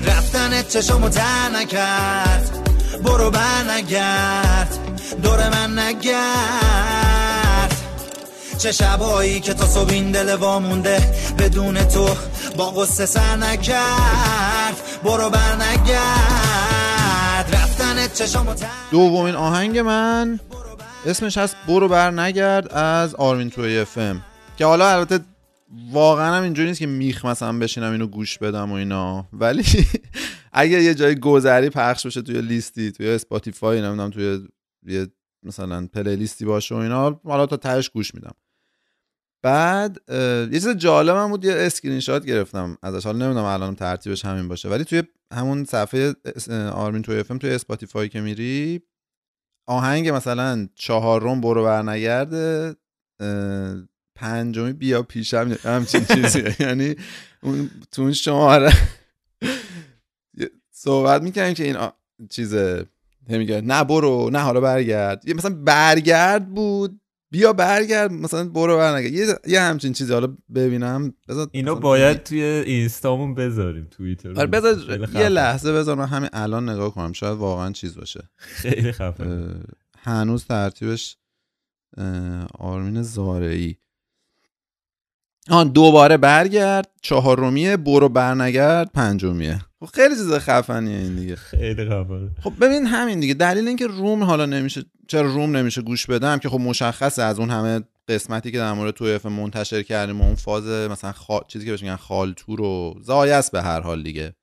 [0.06, 2.52] رفتنت چشامو تر نکرد
[3.04, 4.78] برو بر نگرد
[5.24, 7.76] دور من نگرد.
[8.58, 12.10] چه شبایی که تا صبح این دل وامونده بدون تو
[12.58, 16.75] با قصه سر نکرد برو بر نگرد
[18.91, 20.39] دومین آهنگ من.
[21.06, 24.22] اسمش هست برو بر نگرد از آرمین 2AFM
[24.58, 25.19] که حالا البته
[25.91, 29.28] واقعا هم اینجوری نیست که میخوام مثلا بشینم اینو گوش بدم و اینا.
[29.34, 29.63] ولی
[30.54, 34.47] اگه یه جای گذری پخش بشه توی لیستی توی Spotify نمی‌دونم توی
[34.88, 35.08] یه
[35.43, 38.34] مثلا playlist ی باشه و اینا حالا تا تهش گوش میدم.
[39.41, 43.06] بعد یه چیز جالب هم بود یه اسکرین شات گرفتم ازش.
[43.06, 46.13] حالا نمی‌دونم الان ترتیبش همین باشه ولی توی همون صفحه
[46.71, 48.82] آرمین توی افم توی اسپاتیفای که میری
[49.67, 52.76] آهنگ مثلا چهارم برو برنگرده
[54.15, 56.95] پنجمی بیا پیشم همچین چیزیه یعنی
[57.43, 58.74] اون تو اون شماره.
[60.71, 61.78] صحبت می‌کنیم که این.
[62.30, 62.86] چیزه
[63.28, 65.28] میگه نه برو نه حالا برگرد.
[65.28, 67.02] یه مثلا برگرد بود
[67.36, 69.13] بیا برگرد مثلا برو برنگرد.
[69.13, 71.13] یه, یه همچین چیزی حالا ببینم.
[71.28, 75.30] بذار اینو باید توی اینستامون بذاریم توییتر آره بذار یه.
[75.30, 78.30] لحظه بذار من همین الان نگاه کنم شاید واقعا چیز باشه.
[78.38, 79.54] خیلی خفن اه،
[79.98, 81.17] هنوز ترتیبش
[82.60, 83.78] آرمین زارعی.
[85.50, 89.62] آن دوباره برگرد چهارمیه برو برنگرد پنجمیه.
[89.80, 91.36] خب خیلی چیز خفنیه این دیگه.
[91.36, 93.34] خیلی خفن خب ببین همین دیگه.
[93.34, 97.50] دلیل اینکه روم حالا نمیشه چرا روم نمیشه گوش بدم؟ که خب مشخصه از اون
[97.50, 101.39] همه قسمتی که در مورد تو اف منتشر کردیم و اون فاز مثلا خا...
[101.48, 104.36] چیزی که بهش میگن خالتور و زایست به هر حال دیگه.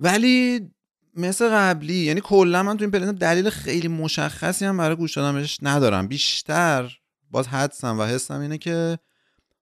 [0.00, 0.70] ولی
[1.16, 5.34] مثل قبلی یعنی کلا من تو این پلن دلیل خیلی مشخصی هم برای گوش دادن
[5.34, 6.08] بهش ندارم.
[6.08, 6.98] بیشتر
[7.30, 8.98] باز حدسم و حسم اینه که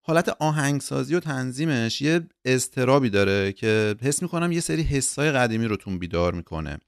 [0.02, 5.76] حالت آهنگسازی و تنظیمش یه استرابی داره که حس می‌کنم یه سری حسای قدیمی رو
[5.76, 6.78] تون بیدار می‌کنه.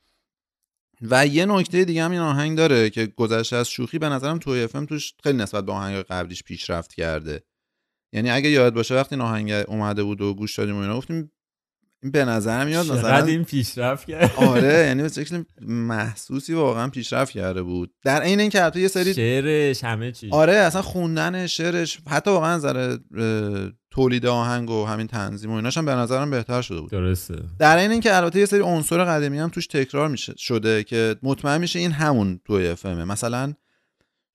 [1.03, 4.63] و یه نکته دیگه هم این آهنگ داره که گذشته از شوخی به نظرم توی
[4.63, 7.43] افم توش خیلی نسبت به آهنگ قبلیش پیشرفت کرده.
[8.13, 11.33] یعنی اگه یاد باشه وقتی این آهنگ اومده بود و گوش دادیم و اینا گفتیم
[12.03, 17.33] این به نظر میاد مثلا این پیشرفت کرد؟ آره یعنی به شکل محسوسی واقعا پیشرفت
[17.33, 17.91] کرده بود.
[18.05, 22.57] در عین اینکه حتی یه سری شعرش همه چی آره اصلا خوندن شعرش حتی واقعا
[22.57, 22.97] نظر
[23.91, 26.91] تولید آهنگ و همین تنظیم و ایناش هم به نظرم بهتر شده بود.
[26.91, 27.37] درسته.
[27.59, 31.61] در این اینکه البته یه سری عنصر قدیمی هم توش تکرار میشه شده که مطمئن
[31.61, 33.55] میشه این همون توی افمه مثلا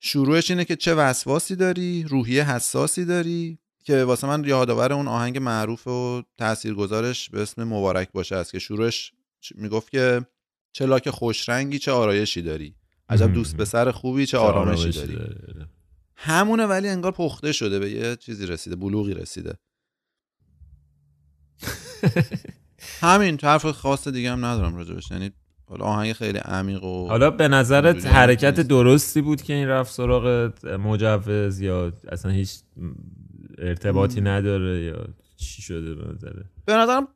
[0.00, 5.38] شروعش اینه که چه وسواسی داری روحیه حساسی داری که واسه من یادآور اون آهنگ
[5.38, 9.12] معروف و تاثیرگذارش به اسم مبارک باشه است که شروعش
[9.54, 10.26] می‌گفت که
[10.72, 12.74] چه لاک خوشرنگی چه آرایشی داری.
[13.08, 13.32] عجب.
[13.32, 15.18] دوست پسر خوبی چه آرامشی داری.
[16.16, 19.54] همونه ولی انگار پخته شده به یه چیزی رسیده بلوغی رسیده.
[23.00, 25.10] همین حرف خاص دیگه هم ندارم راجبش.
[25.10, 25.30] یعنی
[25.68, 28.60] حالا آهنگ خیلی عمیق و حالا به نظرت حرکت.
[28.60, 32.58] درستی بود که این رفت سراغ مجوز یا اصلا هیچ
[33.58, 35.04] ارتباطی نداره یا
[35.36, 37.08] چی شده به نظره به نظرم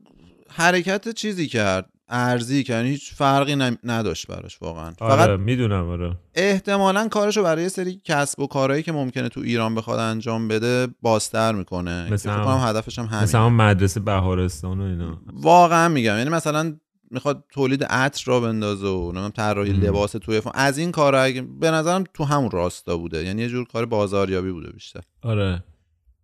[0.50, 4.92] حرکت چیزی کرد ارزی کرد یعنی هیچ فرقی نداشت براش واقعا.
[5.00, 6.16] آره فقط می‌دونم آره.
[6.34, 11.52] احتمالا کارشو برای سری کسب و کارهایی که ممکنه تو ایران بخواد انجام بده بازتر
[11.52, 12.04] می‌کنه.
[12.08, 15.20] که مثل فکر هم- کنم هدفش هم همین مثلا هم مدرسه بهارستان و اینا.
[15.32, 16.76] واقعا میگم یعنی مثلا
[17.10, 19.72] می‌خواد تولید عطر را بندازه و نمی‌دونم طراحی.
[19.72, 21.28] لباس توی فون از این کارا
[21.60, 23.24] به نظرم تو همون راستا بوده.
[23.24, 25.00] یعنی یه جور کار بازاریابی بوده بیشتر.
[25.22, 25.64] آره.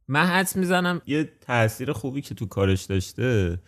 [0.08, 3.58] من حدس می‌زنم یه تاثیر خوبی که تو کارش داشته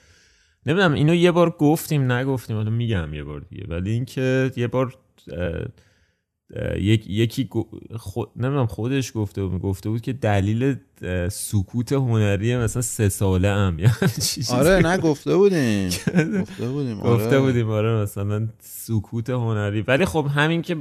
[0.67, 4.95] نمی‌دونم اینو یه بار گفتیم نگفتیم حالا میگم یه بار دیگه ولی اینکه یه بار
[6.79, 10.77] یک- یکی گو- خود نمی‌دونم خودش گفته بود گفته بود که دلیل
[11.31, 14.53] سکوت هنری مثلا سه ساله هم یا همچین چیزی.
[14.55, 15.89] آره نه گفته بودیم
[16.41, 17.25] گفته بودیم آره.
[17.25, 20.77] گفته بودیم آره مثلا سکوت هنری ولی خب همین که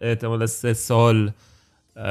[0.00, 1.32] احتمال سه سال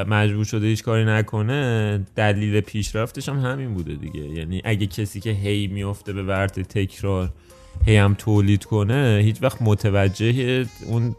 [0.08, 4.20] مجبور شده هیچ کاری نکنه دلیل پیشرفتش هم همین بوده دیگه.
[4.20, 7.30] یعنی اگه کسی که هی میفته به ورط تکرار
[7.86, 11.16] هی هم تولید کنه هیچ وقت متوجه اون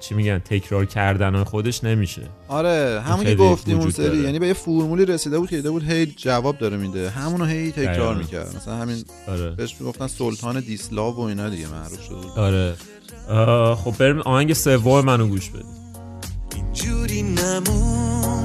[0.00, 2.22] چی میگن تکرار کردن خودش نمیشه.
[2.48, 4.16] آره همون که گفتیم اون سری.
[4.16, 7.10] یعنی به یه فرمولی رسیده بود که دیده بود هی جواب داره میده.
[7.10, 8.16] همونو هی تکرار.
[8.16, 8.56] می‌کرد.
[8.56, 9.50] مثلا همین آره.
[9.50, 12.74] بهش می‌گفتن سلطان دیسلاو و اینا دیگه معروف شده آره.
[13.74, 15.85] خب بریم آهنگ سوم منو گوش بدیم
[16.76, 18.44] اینجوری نمون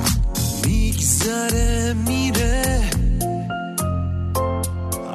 [0.65, 2.81] میگذره میره.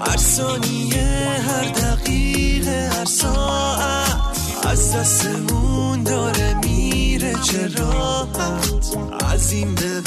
[0.07, 4.17] هر ثانیه هر دقیقه هر ساعت
[4.67, 7.33] از دستمون داره میره.
[7.43, 8.97] چه راحت
[9.33, 10.03] از این به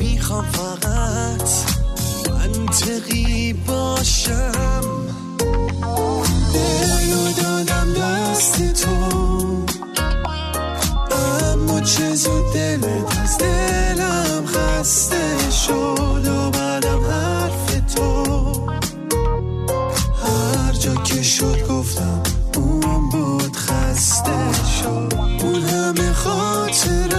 [0.00, 1.50] می‌خوام فقط
[2.28, 4.82] منطقی باشم.
[6.54, 9.63] دلو دادم دست تو.
[11.84, 18.24] چه زود دلت از دلم خسته شد و بعدم حرف تو.
[20.22, 22.22] هر جا که شد گفتم
[22.56, 25.12] اون بود خسته شد.
[25.42, 27.13] اون همه خاطرات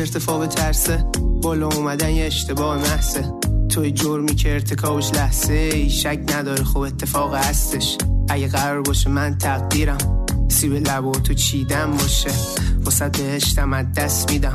[0.00, 1.04] ارتفاع ترسه.
[1.42, 3.32] بالا اومدن یه اشتباه محضه
[3.68, 7.98] توی جرمی که ارتکابش لحظه ای شک نداره خب اتفاق هستش.
[8.28, 10.26] اگه قرار باشه من تقدیرم.
[10.48, 12.30] سیب لب و تو چیدن باشه.
[12.84, 14.54] واسه بهشتم از دست میدم.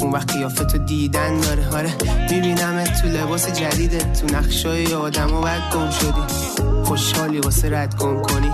[0.00, 1.68] اون وقت قیافه تو دیدن داره.
[1.76, 1.94] آره
[2.30, 6.62] می‌بینم تو لباس جدیده تو نقشای آدم و بعد گم شدی.
[6.84, 8.50] خوشحالی واسه رد گم کنی.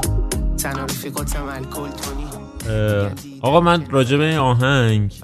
[0.58, 2.22] تنها رفیقاتم الکل تونی.
[3.40, 5.14] آقا من راجع به این آهنگ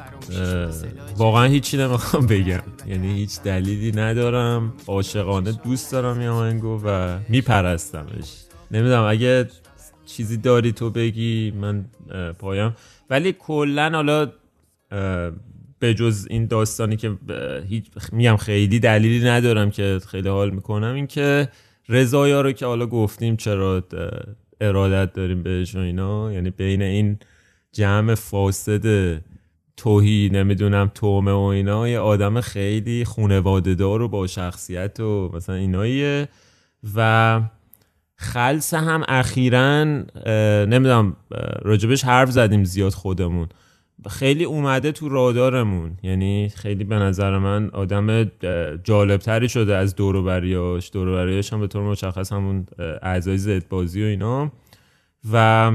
[1.16, 2.62] واقعا هیچی نمی‌خوام بگم.
[2.86, 4.72] یعنی هیچ دلیلی ندارم.
[4.86, 8.44] عاشقانه دوست دارم این آهنگو و میپرستمش.
[8.70, 9.48] نمی‌دونم اگه
[10.06, 11.84] چیزی داری تو بگی من
[12.38, 12.76] پایم.
[13.10, 14.32] ولی کلا حالا
[15.78, 17.16] به جز این داستانی که
[17.68, 21.48] هیچ میگم خیلی دلیلی ندارم که خیلی حال می‌کنم این که
[21.88, 23.84] رضایا رو که حالا گفتیم چرا
[24.60, 26.32] ارادت داریم بهش و اینا.
[26.32, 27.18] یعنی بین این
[27.72, 28.84] جمع فاسد
[29.78, 35.54] توهی نمی‌دونم تومه و اینا یه آدم خیلی خونواده دار و با شخصیت و مثلا
[35.54, 36.28] ایناییه.
[36.96, 37.40] و
[38.16, 39.84] خلص هم اخیرا
[40.64, 41.16] نمی‌دونم
[41.62, 43.48] راجبش حرف زدیم زیاد خودمون.
[44.10, 45.98] خیلی اومده تو رادارمون.
[46.02, 48.30] یعنی خیلی به نظر من آدم
[48.84, 52.66] جالبتری شده از دوروبریاش دوروبریاش هم به طور مشخص همون
[53.02, 54.52] اعضای زد بازی و اینا.
[55.32, 55.72] و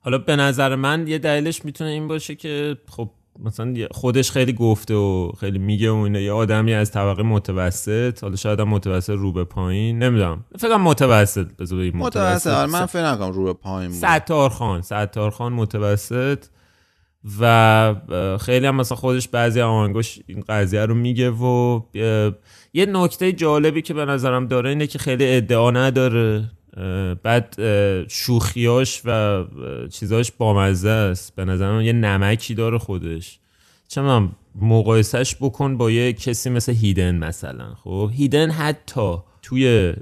[0.00, 3.10] حالا به نظر من یه دلیلش می‌تونه این باشه که خب
[3.44, 8.36] مثلا خودش خیلی گفته و خیلی میگه و اینه یه آدمی از طبقه متوسط حالا
[8.36, 10.44] شاید هم متوسط رو به پایین نمی‌دونم.
[10.58, 12.50] فکر متوسط بذار متوسط, متوسط.
[12.50, 16.44] آره، من فکر نکنم رو به پایین ستار خان ستار خان متوسط
[17.40, 17.94] و
[18.40, 21.80] خیلی هم مثلا خودش بعضی آهنگاش این قضیه رو میگه و
[22.72, 26.50] یه نکته جالبی که به نظرم داره اینه که خیلی ادعا نداره.
[27.22, 27.56] بعد
[28.08, 29.44] شوخیاش و
[29.92, 31.36] چیزاش بامزه است.
[31.36, 33.38] به نظرم یه نمکی داره خودش.
[33.88, 37.74] چه مقایسش بکن با یه کسی مثل هیدن مثلا.
[37.74, 39.94] خب هیدن حتی توی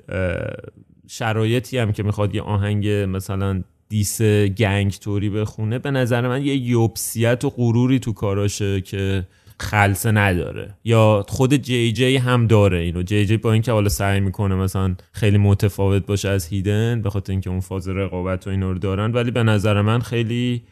[1.09, 6.57] شرایطی هم که می‌خواد یه آهنگ مثلا دیس گنگ توری بخونه به نظر من یه
[6.57, 9.27] یوبسیت و غروری تو کاراشه که
[9.61, 10.75] خلصه نداره.
[10.85, 13.03] یا خود جی جی هم داره اینو.
[13.03, 17.33] جی جی با اینکه حالا سعی می‌کنه مثلا خیلی متفاوت باشه از هیدن به خاطر
[17.33, 20.63] اینکه اون فاز رقابت و اینا رو دارن ولی به نظر من خیلی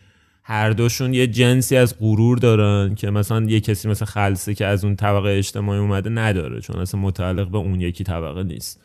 [0.43, 4.85] هر دوشون یه جنسی از غرور دارن که مثلا یه کسی مثل خلصه که از
[4.85, 8.81] اون طبقه اجتماعی اومده نداره چون اصلا متعلق به اون یکی طبقه نیست.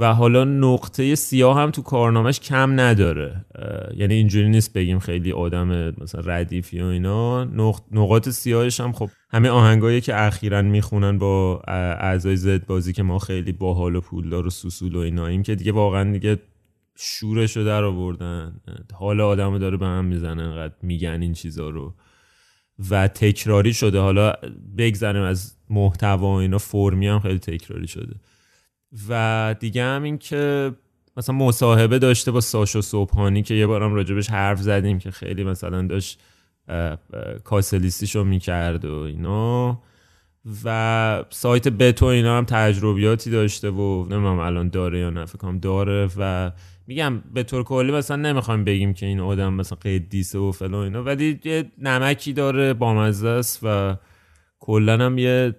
[0.00, 3.44] و حالا نقطه سیاه هم تو کارنامهش کم نداره.
[3.96, 7.44] یعنی اینجوری نیست بگیم خیلی آدم مثلا ردیفی و اینا.
[7.92, 11.62] نقاط سیاهش هم خب همه آهنگایی که اخیرا می‌خونن با
[12.00, 15.54] اعضای زد بازی که ما خیلی باحال و پولدار و سوسول و اینا این که
[15.54, 16.38] دیگه واقعا دیگه
[16.96, 18.60] شورش رو در آوردن.
[18.94, 21.94] حال آدم داره به هم می‌زنه انقدر میگن این چیزا رو.
[22.90, 23.98] و تکراری شده.
[24.00, 24.32] حالا
[24.78, 28.14] بگذاریم از محتوا اینا فرمی هم خیلی تکراری شده.
[29.08, 30.72] و دیگه هم این که
[31.16, 35.82] مثلا مصاحبه داشته با ساشو صبحانی که یه بارم راجبش حرف زدیم که خیلی مثلا
[35.82, 36.20] داشت
[37.44, 39.82] کاسلیستیشو می‌کرد و اینا.
[40.64, 46.08] و سایت بتو اینا هم تجربیاتی داشته و نمی‌دونم الان داره یا نه فکرم داره.
[46.16, 46.52] و
[46.86, 51.02] میگم به طور کلی مثلا نمی‌خوایم بگیم که این آدم مثلا قدیسه و فلان اینا
[51.02, 53.96] ولی یه نمکی داره بامزه است و
[54.68, 55.54] کلا هم یه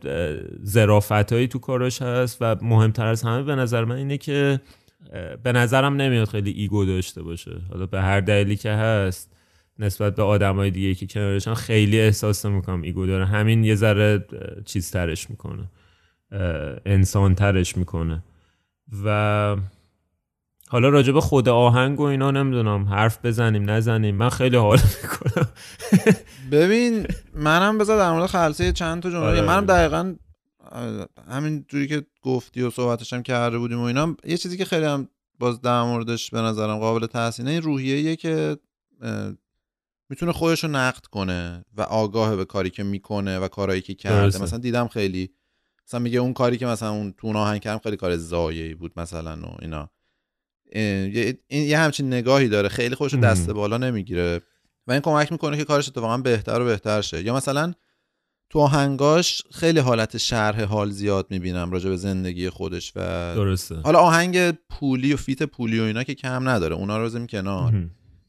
[1.32, 4.60] هایی تو کاراش هست و مهمتر از همه به نظر من اینه که
[5.43, 7.51] به نظرم نمیاد خیلی ایگو داشته باشه.
[7.70, 9.36] حالا به هر دلیلی که هست
[9.80, 13.26] نسبت به آدمای دیگه که کنارشان خیلی احساس می‌کنم ایگو داره.
[13.26, 14.26] همین یه ذره
[14.66, 15.70] چیز ترش می‌کنه.
[16.86, 18.24] انسان ترش می‌کنه.
[19.05, 19.55] و
[20.72, 22.86] حالا راجع به خود آهنگ و اینا نمی‌دونم.
[22.86, 24.15] حرف بزنیم نزنیم.
[24.15, 25.49] من خیلی حال می‌کنم.
[26.51, 29.41] ببین منم بذار در مورد خلصه چند تا جمله آره.
[29.41, 30.15] منم دقیقا
[31.30, 34.86] همین جوری که گفتی و صحبتش هم کرده بودیم و اینا یه چیزی که خیلی
[34.86, 35.09] هم
[35.39, 38.57] باز در موردش به نظرم قابل تحسینه این روحیه که
[40.09, 44.41] می‌تونه خودش رو نقد کنه و آگاه به کاری که می‌کنه و کارهایی که کرده.
[44.41, 45.30] مثلا دیدم خیلی
[45.88, 49.38] مثلا میگه اون کاری که مثلا اون تو آهنگ کردم خیلی کار زایعی بود مثلا
[49.41, 49.89] و اینا.
[50.72, 52.70] این یه همچین نگاهی داره.
[52.70, 54.41] خیلی خوش دست بالا نمی‌گیره.
[54.88, 57.24] و این کمک می‌کنه که کارش اتفاقا بهتر و بهتر شه.
[57.24, 57.74] یا مثلا
[58.49, 62.99] تو آهنگاش خیلی حالت شرح حال زیاد می‌بینم راجع به زندگی خودش و
[63.36, 63.76] درسته.
[63.76, 66.76] حالا آهنگ پولی و فیت پولی و اینا که کم نداره.
[66.76, 67.74] اونا رو بزنیم کنار.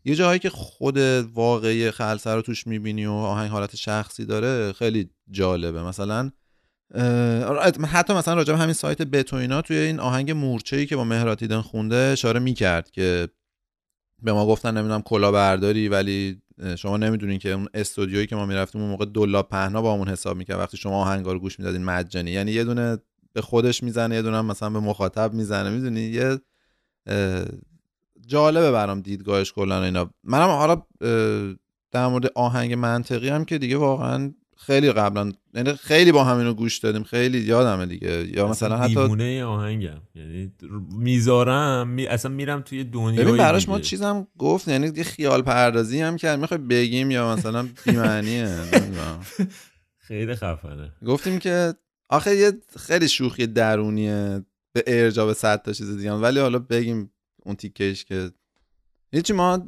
[0.05, 0.99] یه جاهایی که خود
[1.35, 5.83] واقعی خلصه رو توش می‌بینی و آهنگ حالت شخصی داره خیلی جالبه.
[5.83, 6.31] مثلا
[7.89, 11.97] حتی مثلا راجع همین سایت بتوینا توی این آهنگ مورچه ای که با مهراتیدن خونده
[11.97, 13.29] اشاره می‌کرد که
[14.23, 16.43] به ما گفتن نمی‌دونم کلا برداری ولی
[16.77, 20.37] شما نمی‌دونین که اون استودیویی که ما می‌رفتیم اون موقع دلار پهنا با همون حساب
[20.37, 20.59] می‌کرد.
[20.59, 22.31] وقتی شما آهنگا رو گوش می‌دادین مجانی.
[22.31, 22.99] یعنی یه دونه
[23.33, 25.71] به خودش می‌زنه یه دونه مثلا به مخاطب می‌زنه.
[25.71, 26.39] می‌دونی؟ یه
[28.27, 30.11] جالبه برام دیدگاهش کلا اینا.
[30.25, 30.83] منم حالا
[31.91, 34.33] در مورد آهنگ منطقی هم که دیگه واقعا
[34.67, 38.29] خیلی قبلا یعنی خیلی با همینو گوش دادیم خیلی یادمه دیگه.
[38.37, 40.01] یا مثلا حتی دیوونه آهنگم.
[40.15, 40.53] یعنی
[40.99, 42.07] می‌ذارم می...
[42.07, 46.39] اصلا میرم توی دنیا ببین براش ما چیزم گفت یعنی یه خیال پردازی هم کرد.
[46.39, 48.57] می‌خوای بگیم یا مثلا بی‌معنیه؟
[50.09, 50.93] خیلی خفنه.
[51.07, 51.75] گفتیم که
[52.09, 57.11] آخه یه خیلی شوخی درونیه به ارجاع به صد تا چیز دیگه ولی حالا بگیم
[57.45, 58.31] اون تیکش که
[59.13, 59.65] هیچی ما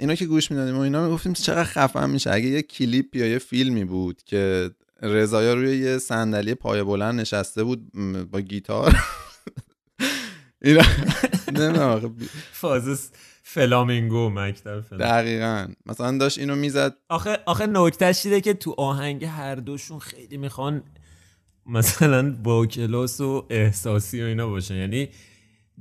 [0.00, 2.30] اینا که گوش می‌دادیم و اینا می‌گفتیم چقدر خفن میشه.
[2.32, 4.70] اگه یه کلیپ یا یه فیلمی بود که
[5.02, 7.92] رضایا روی یه صندلی پایه بلند نشسته بود
[8.30, 8.96] با گیتار.
[10.62, 10.82] اینا
[11.52, 12.16] نمی‌دونم
[12.52, 13.10] فاز
[13.42, 15.12] فلامینگو مکتب فلامینگو.
[15.12, 15.68] دقیقا.
[15.86, 16.96] مثلا داشت اینو می‌زد.
[17.08, 20.82] آخه آخه نکتهش دیده که تو آهنگ هر دوشون خیلی می‌خوان
[21.66, 24.74] مثلا با کلاس و احساسی و اینا باشن.
[24.74, 25.08] یعنی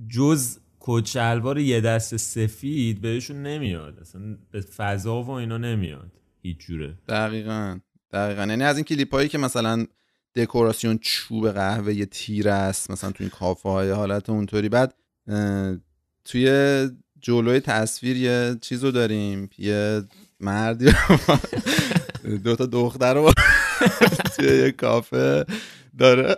[0.10, 1.16] جز کت
[1.58, 4.00] یه دست سفید بهشون نمیاد.
[4.00, 6.12] اصلا به فضا و اینا نمیاد.
[6.42, 6.98] هیچ جوره.
[7.08, 7.80] دقیقا.
[8.12, 8.46] دقیقا.
[8.46, 9.86] یعنی از این کلیپ هایی که مثلا
[10.36, 14.70] دکوراسیون چوب قهوه یه تیر است مثلا تو این کافه های حالت اونطوری.
[14.70, 14.94] بعد
[16.26, 19.50] توی جلوی تصویر یه چیز رو داریم.
[19.58, 20.04] یه
[20.40, 20.92] مردی
[22.44, 23.32] دو تا دختر رو
[24.36, 25.46] توی یه کافه
[25.98, 26.38] داره.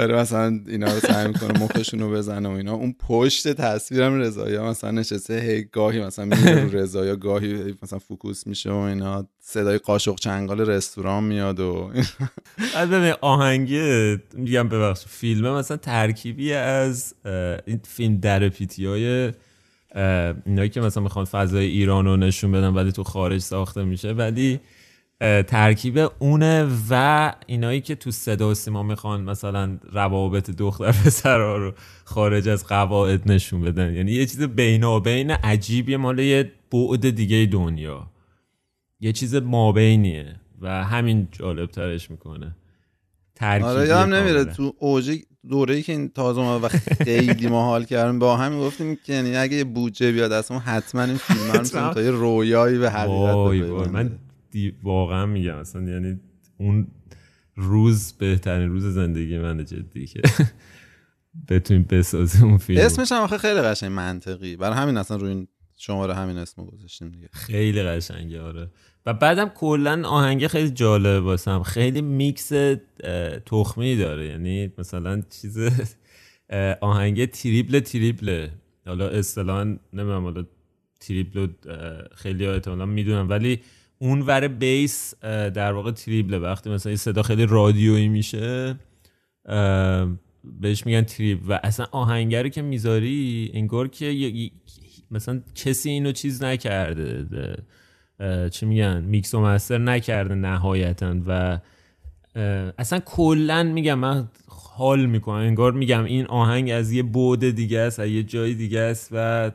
[0.00, 2.74] داره مثلا اینا رو سعی می‌کنه مخشون رو بزنه و اینا.
[2.74, 8.70] اون پشت تصویرم رضایا مثلا نشسته هی گاهی مثلا میره رضایا گاهی مثلا فوکوس میشه
[8.70, 9.26] و اینا.
[9.40, 11.92] صدای قاشق چنگال رستوران میاد و
[12.74, 17.14] بعد آهنگه میگم ببخش فیلمه مثلا ترکیبی از
[17.66, 19.32] این فیلم در پیتی های
[20.46, 24.12] اینایی که مثلا می‌خوان فضای ایران رو نشون بدن ولی تو خارج ساخته میشه.
[24.12, 24.60] ولی
[25.20, 31.72] ترکیب اونه و اینایی که تو صدا و سیما می‌خوان مثلا روابط دختر پسرها رو
[32.04, 33.94] خارج از قواعد نشون بدن.
[33.94, 38.10] یعنی یه چیز بینابین عجیبیه مال یه بعد دیگه دنیا.
[39.00, 42.56] یه چیز مابینیه و همین جالب ترش می‌کنه.
[43.34, 44.44] ترکیبی آره یادم نمیره.
[44.44, 45.18] تو اوج
[45.48, 46.68] دوره ای که این تازه و
[47.04, 51.02] خیلی ما حال کردیم با همین گفتیم که یعنی اگه یه بودجه بیاد اصلا حتما
[51.02, 54.18] این فیلم رو تا یه رویایی به حقیقت من
[54.50, 55.56] دی- واقعا میگم.
[55.56, 56.20] اصلا یعنی
[56.58, 56.86] اون
[57.56, 60.22] روز بهترین روز زندگی من جدی که
[61.48, 62.80] بتونیم بسازیم اون فیلم.
[62.80, 64.56] اسمش هم خیلی قشنگ منطقی.
[64.56, 67.28] برای همین اصلا روی این شماره همین اسمو گذاشتیم دیگه.
[67.32, 68.68] خیلی قشنگه آره.
[69.06, 71.62] و بعدم کلا آهنگه خیلی جالب واسم.
[71.62, 72.52] خیلی میکس
[73.46, 74.26] تخمی داره.
[74.26, 75.58] یعنی مثلا چیز
[76.50, 78.50] اه، آهنگه تریبل تریبله
[78.86, 80.44] حالا اصطلاحا نمی‌دونم حالا
[81.00, 81.48] تریبل
[82.14, 83.28] خیلی احتمالا می‌دونم.
[83.30, 83.60] ولی
[84.02, 88.76] اون ور بیس در واقع تریبله وقتی مثلا یه صدا خیلی رادیویی میشه
[90.60, 94.32] بهش میگن تریب و اصلا آهنگر که می‌ذاری انگار که
[95.10, 97.56] مثلا کسی اینو چیز نکرده
[98.50, 101.16] چی میگن میکس و مستر نکرده نهایتا.
[101.26, 101.58] و
[102.78, 105.36] اصلا کلا میگم من حال می‌کنم.
[105.36, 109.50] انگار میگم این آهنگ از یه بعد دیگه است از یه جای دیگه است و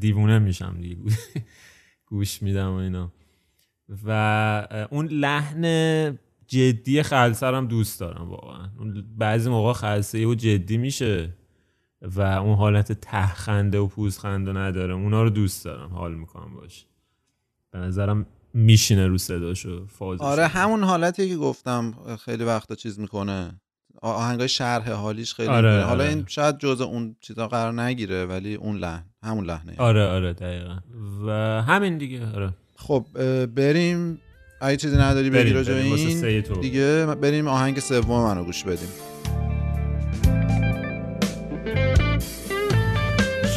[0.00, 0.96] دیوونه میشم دیگه.
[2.10, 3.12] گوش میدم و اینا.
[4.06, 5.64] و اون لحن
[6.46, 8.68] جدی خلصه رو هم دوست دارم واقعا.
[8.78, 11.34] اون بعضی موقع خلصه و جدی میشه
[12.02, 14.94] و اون حالت تهخنده و پوزخنده نداره.
[14.94, 16.86] اونا رو دوست دارم حال می‌کنم باش.
[17.70, 23.60] به نظرم میشینه رو صداشو فازش آره همون حالتی که گفتم خیلی وقتا چیز می‌کنه.
[24.02, 25.88] آهنگای شرح حالیش خیلی آره، می‌کنه.
[25.88, 26.14] حالا آره.
[26.14, 29.74] این شاید جزء اون چیزا قرار نگیره ولی اون لحن همون لحنه.
[29.78, 30.78] آره آره دقیقا.
[31.26, 31.30] و
[31.62, 32.52] همین دیگه آره.
[32.86, 33.04] خب
[33.46, 34.18] بریم.
[34.60, 36.44] اگه چیزی نداری بگی بریم، راجع این.
[36.60, 38.88] دیگه بریم آهنگ سوم منو گوش بدیم.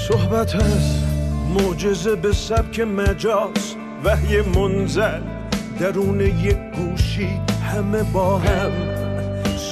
[0.08, 1.04] صحبت از
[1.54, 5.22] معجزه به سبک مجاز وحی منزل
[5.80, 7.30] درون یک گوشی
[7.74, 8.72] همه با هم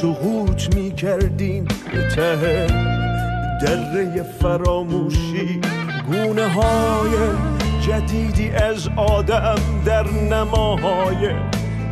[0.01, 2.67] سقوط می کردیم به ته
[3.61, 5.61] دره فراموشی
[6.07, 7.09] گونه های
[7.87, 9.55] جدیدی از آدم
[9.85, 11.29] در نماهای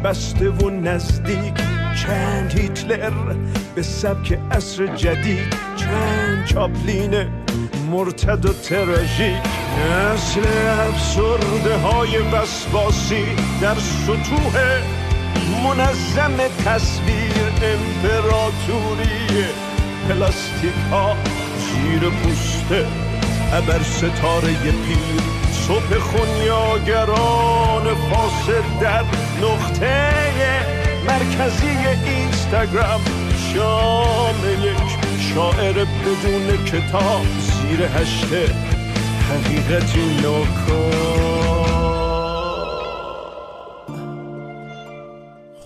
[0.04, 1.54] بسته و نزدیک.
[2.04, 3.12] چند هیتلر
[3.76, 7.26] به سبک عصر جدید چند چاپلین
[7.92, 9.42] مرتد و تراژیک.
[9.92, 10.42] نسل
[10.90, 13.26] افسرده های وسواسی
[13.62, 14.82] در سطوح
[15.64, 19.46] منظم تصویر امپراتوری
[20.10, 21.16] پلاستیک ها
[21.60, 22.86] زیر پوسته
[23.54, 25.43] ابر ستاره پیر.
[25.68, 29.04] صبح خونیاگران فاسد در
[29.42, 30.14] نقطه
[31.08, 31.68] مرکزی
[32.06, 33.02] اینستاگرام.
[33.54, 34.78] شام یک
[35.20, 38.50] شاعر بدون کتاب زیر هشته
[39.30, 40.24] حقیقتی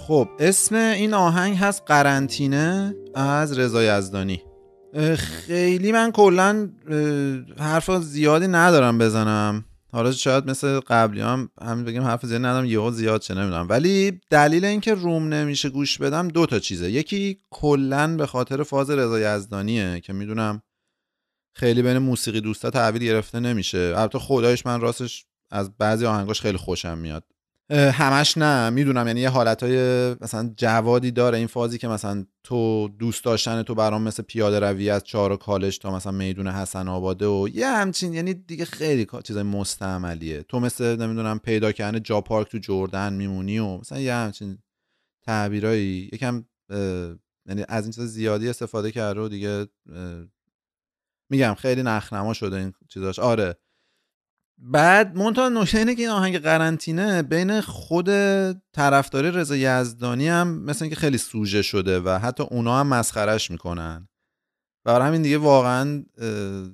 [0.08, 4.42] خب اسم این آهنگ هست قرنطینه از رضا یزدانی.
[5.18, 6.70] خیلی من کلا
[7.60, 9.66] حرف زیادی ندارم بزنم.
[9.98, 13.68] حالا شاید مثل قبلی هم همین بگیم حرف زیادی ندارم یهو زیاد چه نمی‌دونم.
[13.70, 16.92] ولی دلیل اینکه روم نمیشه گوش بدم دو تا چیزه.
[16.92, 20.62] یکی کلا به خاطر فاز رضا یزدانیه که می‌دونم
[21.56, 23.94] خیلی بین موسیقی دوستا تحویل گرفته نمیشه.
[23.98, 27.24] البته خدایش من راستش از بعضی آهنگاش خیلی خوشم میاد.
[27.70, 28.70] همش نه.
[28.70, 29.78] می‌دونم یعنی یه حالتهای
[30.22, 31.38] مثلا جوادی داره.
[31.38, 35.80] این فازی که مثلا تو دوست داشتن تو برام مثل پیاده روی از چهار کالج
[35.80, 40.44] تا مثلا میدون حسن آباده و یه همچین یعنی دیگه خیلی چیزای مستعملیه.
[40.44, 44.58] تو مثل نمی‌دونم پیدا کردن جا پارک تو جردن میمونی و مثلا یه همچین
[45.26, 46.10] تعبیرایی.
[46.14, 46.46] یکم
[47.50, 49.68] یعنی از این چیز زیادی استفاده کرده و دیگه
[51.30, 53.20] میگم خیلی نخنما شده این چیزاش.
[53.20, 53.56] آره.
[54.58, 58.10] بعد منتها نکته اینه که این آهنگ قرنطینه بین خود
[58.72, 64.10] طرفداری رضا یزدانی هم مثل اینکه خیلی سوژه شده و حتی اونا هم مسخرش می‌کنن.
[64.86, 66.70] و برای همین دیگه واقعا اه،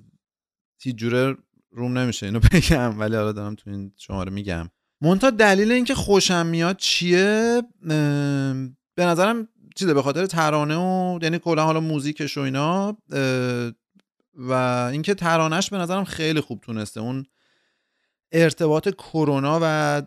[0.82, 1.36] هیچ جوره
[1.72, 4.70] روم نمیشه اینو بگم ولی حالا دارم تو این شماره میگم.
[5.02, 7.62] منتها دلیل اینکه خوشم میاد چیه؟
[8.96, 12.98] به نظرم چیزه به خاطر ترانه و یعنی کلا حالا موزیکش و اینا
[14.34, 14.54] و
[14.92, 17.00] اینکه ترانش به نظرم خیلی خوب تونسته.
[17.00, 17.26] اون
[18.34, 20.02] ارتباط کرونا و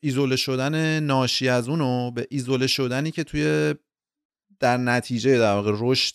[0.00, 3.74] ایزوله شدن ناشی از اونو به ایزوله شدنی که توی
[4.60, 6.14] در نتیجه در واقع رشد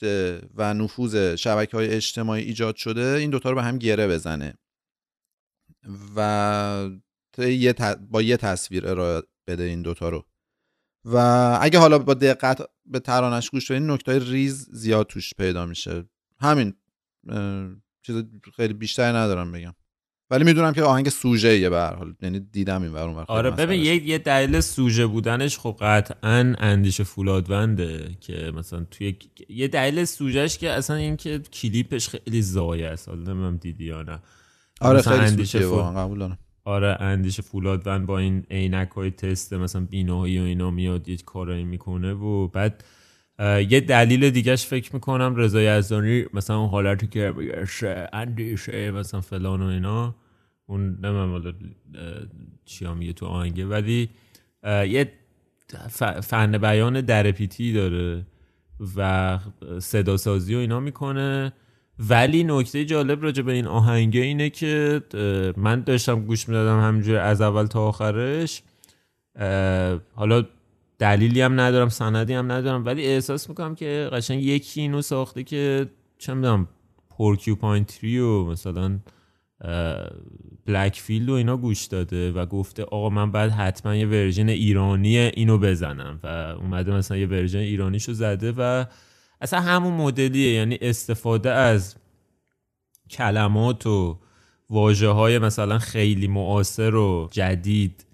[0.55, 4.53] و نفوذ شبکه های اجتماعی ایجاد شده این دوتا رو به هم گره بزنه
[6.15, 6.89] و
[8.09, 10.25] با یه تصویر ارائه بده این دوتا رو.
[11.05, 11.17] و
[11.61, 16.05] اگه حالا با دقت به ترانش گوش بدین نکته ریز زیاد توش پیدا میشه.
[16.39, 16.73] همین
[18.01, 18.23] چیز
[18.55, 19.75] خیلی بیشتر ندارم بگم.
[20.35, 22.13] ولی می‌دونم که آهنگ سوژه یه به هر حال.
[22.21, 23.81] یعنی دیدم این ور آره ببین.
[23.81, 29.15] یه, یه دلیل سوژه بودنش خب قطعا اندیشه فولادونده که مثلا توی
[29.49, 33.09] یه دلیل سوژهش که اصلا این که کلیپش خیلی زایه است.
[33.09, 34.19] حالا نمی‌دونم دیدی یا نه.
[34.81, 40.43] آره خیلی اندیشه فول- آره اندیشه فولادون با این عینک های تست مثلا بینایی و
[40.43, 42.83] اینا میاد یه کارایی می‌کنه و بعد
[43.69, 47.33] یه دلیل دیگهش فکر می‌کنم رضا یزدانی مثلا اون حالتی که
[48.13, 50.15] اندیشه مثلا فلان و اینا.
[50.65, 51.53] اون نمیم حالا
[52.65, 54.09] چیا میگه تو آهنگه ولی
[54.63, 55.11] یه
[56.23, 58.25] فن بیان درپیتی داره
[58.97, 59.39] و
[59.79, 61.53] صدا سازی و اینا می‌کنه.
[61.99, 65.01] ولی نکته جالب راجع به این آهنگه اینه که
[65.57, 68.61] من داشتم گوش می‌دادم همینجور از اول تا آخرش.
[70.13, 70.45] حالا
[70.99, 75.89] دلیلی هم ندارم سندی هم ندارم ولی احساس می‌کنم که قشنگ یکی اینو ساخته که
[76.17, 76.67] چه می‌دونم
[77.09, 78.99] Porcupine و مثلا
[80.65, 85.57] Blackfield و اینا گوش داده و گفته آقا من باید حتما یه version ایرانی اینو
[85.57, 88.85] بزنم و اومده مثلا یه version ایرانیشو زده و
[89.41, 90.53] اصلا همون مدلیه.
[90.53, 91.95] یعنی استفاده از
[93.09, 94.19] کلمات و
[94.69, 98.05] واجه های مثلا خیلی معاصر و جدید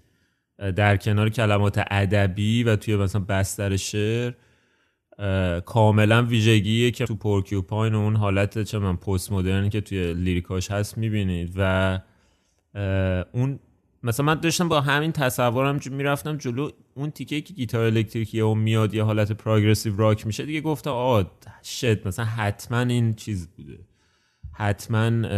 [0.76, 4.32] در کنار کلمات ادبی و توی مثلا بستر شعر
[5.66, 10.98] کاملا ویژگیه که تو پورکیوپاین اون حالت چه من پست مدرنی که توی لیریکاش هست
[10.98, 11.52] می‌بینید.
[11.56, 12.00] و
[13.32, 13.58] اون
[14.02, 18.94] مثلا من داشتم با همین تصورم می‌رفتم جلو اون تیکه که گیتار الکتریکی اون میاد
[18.94, 21.30] یه حالت پروگرسیو راک میشه دیگه گفتم آه
[21.62, 23.78] شت مثلا حتما این چیز بوده.
[24.52, 25.28] حتما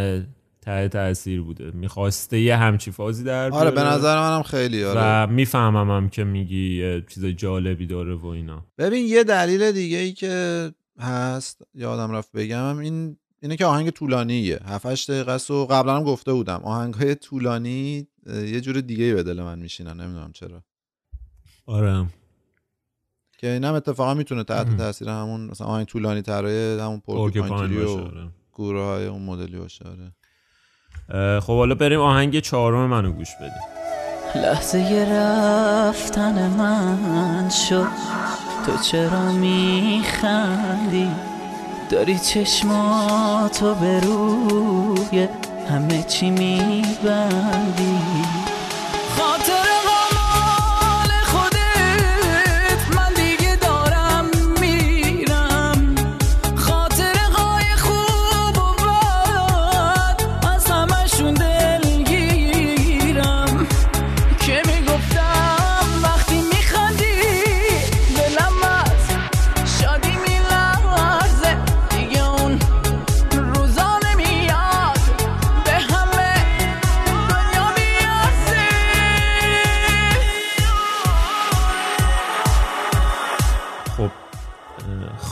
[0.65, 1.71] ته تاثیر بوده.
[1.71, 3.83] می‌خواسته یه همچی فازی در آره به.
[3.83, 5.01] نظر منم خیلی آره.
[5.01, 8.67] و می‌فهمم هم که میگی اه، چیز جالبی داره و اینا.
[8.79, 14.61] ببین یه دلیل دیگه ای که هست یادم رفت بگم این اینه که آهنگ طولانیه.
[14.67, 16.61] 7 8 دقیقه است و قبلا هم گفته بودم.
[16.65, 20.63] آهنگای طولانی یه جور دیگه ای به دل من میشینن نمی‌دونم چرا.
[21.67, 22.07] آره.
[23.39, 28.29] که اینم اتفاقا می‌تونه تحت تاثیر همون مثلا آهنگ طولانی ترای همون باشه و آره.
[28.53, 30.13] گروه های اون مدلی باشه آره.
[31.41, 33.63] خب حالا بریم آهنگ چهارم منو گوش بدیم.
[34.35, 37.87] لحظه رفتن من شد.
[38.67, 41.11] تو چرا میخندی؟
[41.91, 45.29] داری چشماتو به روی
[45.71, 47.99] همه چی میبندی.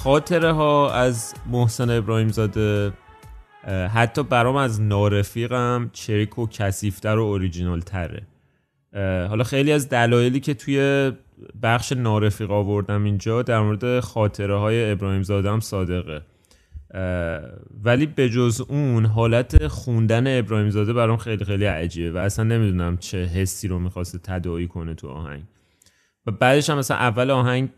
[0.02, 2.92] خاطره ها از محسن ابراهیم زاده
[3.94, 8.22] حتی برام از نارفیقم چریک و کسیفتر و اوریجینال تره
[9.28, 11.12] حالا خیلی از دلایلی که توی
[11.62, 16.22] بخش نارفیق آوردم اینجا در مورد خاطره های ابراهیم زاده هم صادقه.
[17.84, 22.96] ولی به جز اون حالت خوندن ابراهیم زاده برام خیلی خیلی عجیبه و اصلا نمی‌دونم
[22.96, 25.42] چه حسی رو می‌خواسته تداعی کنه تو آهنگ.
[26.26, 27.68] و بعدش هم مثلا اول آهنگ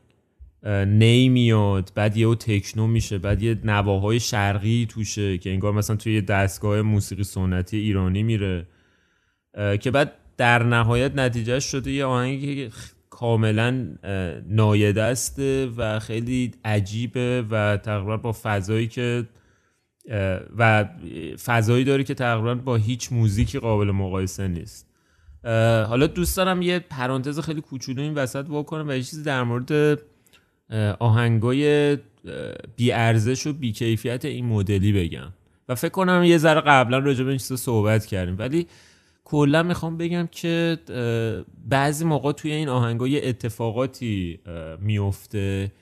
[0.66, 6.20] نی میاد بعد یهو تکنو میشه بعد یه نواهای شرقی توشه که انگار مثلا توی
[6.20, 8.66] دستگاه موسیقی سنتی ایرانی میره
[9.80, 17.76] که بعد در نهایت نتیجه شده یه خ- کاملا اه، نایدسته و خیلی عجیبه و
[17.76, 19.24] تقریبا با فضایی که
[20.58, 20.84] و
[21.44, 24.90] فضایی داره که تقریبا با هیچ موزیکی قابل مقایسه نیست.
[25.88, 29.42] حالا دوست دارم یه پرانتز خیلی کوچولو این وسط وا کنم و یه چیزی در
[29.42, 29.98] مورد
[30.98, 31.96] آهنگای
[32.76, 35.32] بیارزش و بیکیفیت این مدلی بگم.
[35.68, 38.36] و فکر کنم یه ذره قبلا راجع به این چیزا صحبت کردیم.
[38.38, 38.66] ولی
[39.24, 40.78] کلا می‌خوام بگم که
[41.68, 44.40] بعضی موقع توی این آهنگا یه اتفاقاتی
[44.80, 45.72] میفته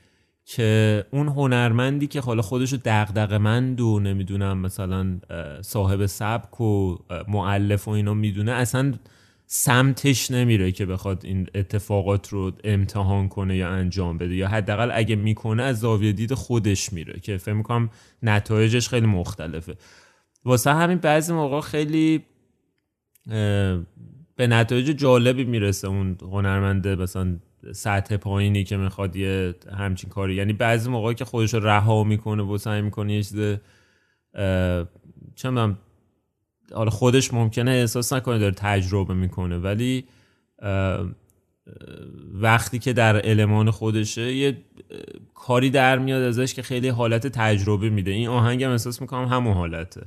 [0.45, 5.19] که اون هنرمندی که حالا خودشو دغدغه‌مند و نمی‌دونم مثلا
[5.61, 8.93] صاحب سبک و اه، مؤلف و اینا می‌دونه اصلا
[9.55, 14.35] سمتش نمیره که بخواد این اتفاقات رو امتحان کنه یا انجام بده.
[14.35, 17.91] یا حداقل اگه می‌کنه از زاویه دید خودش میره که فکر می‌کنم
[18.23, 19.77] نتایجش خیلی مختلفه.
[20.45, 22.25] واسه همین بعضی موقع خیلی
[24.37, 27.37] به نتایج جالبی می‌رسه اون هنرمنده مثلا
[27.73, 30.35] سطح پایینی که می‌خواد یه همچین کاری.
[30.35, 33.59] یعنی بعضی موقع که خودش رو رها می‌کنه و سعی می‌کنه یه چیز
[35.35, 35.51] چه
[36.75, 40.05] حالا خودش ممکنه احساس نکنه داره تجربه می‌کنه ولی
[42.35, 44.59] وقتی که در المان خودشه یه
[45.35, 48.11] کاری در میاد ازش که خیلی حالت تجربه میده.
[48.11, 50.03] این آهنگم احساس می‌کنم همون حالته.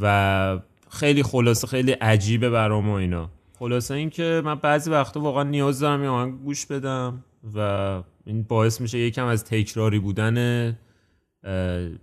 [0.00, 0.58] و
[0.90, 3.30] خیلی خلاصه خیلی عجیبه برام و اینا.
[3.58, 8.42] خلاصه این که من بعضی وقتا واقعا نیاز دارم یه آهنگ گوش بدم و این
[8.42, 10.78] باعث میشه یکم از تکراری بودن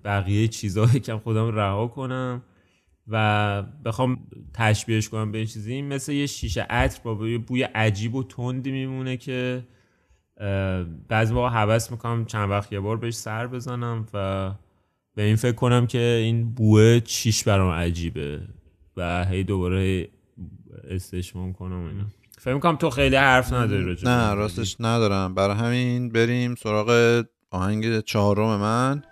[0.04, 2.42] بقیه چیزها یکم خودم رها کنم.
[3.08, 4.20] و بخوام
[4.54, 5.74] تشبیهش کنم به این چیزی.
[5.74, 9.68] این مثل یه شیشه عطر با یه بوی عجیب و تندی میمونه که
[11.08, 14.52] بعضی موقع حوض می‌کنم چند وقت یه بار بهش سر بزنم و
[15.16, 18.42] به این فکر کنم که این بوه چیش برام عجیبه
[18.98, 20.08] و هی دوباره
[20.90, 22.04] استشمام کنم اینا.
[22.38, 24.34] فکر می‌کنم تو خیلی حرف نداری راجع به نه.
[24.34, 25.34] راستش ندارم.
[25.34, 29.04] برای همین بریم سراغ آهنگ چهارم من.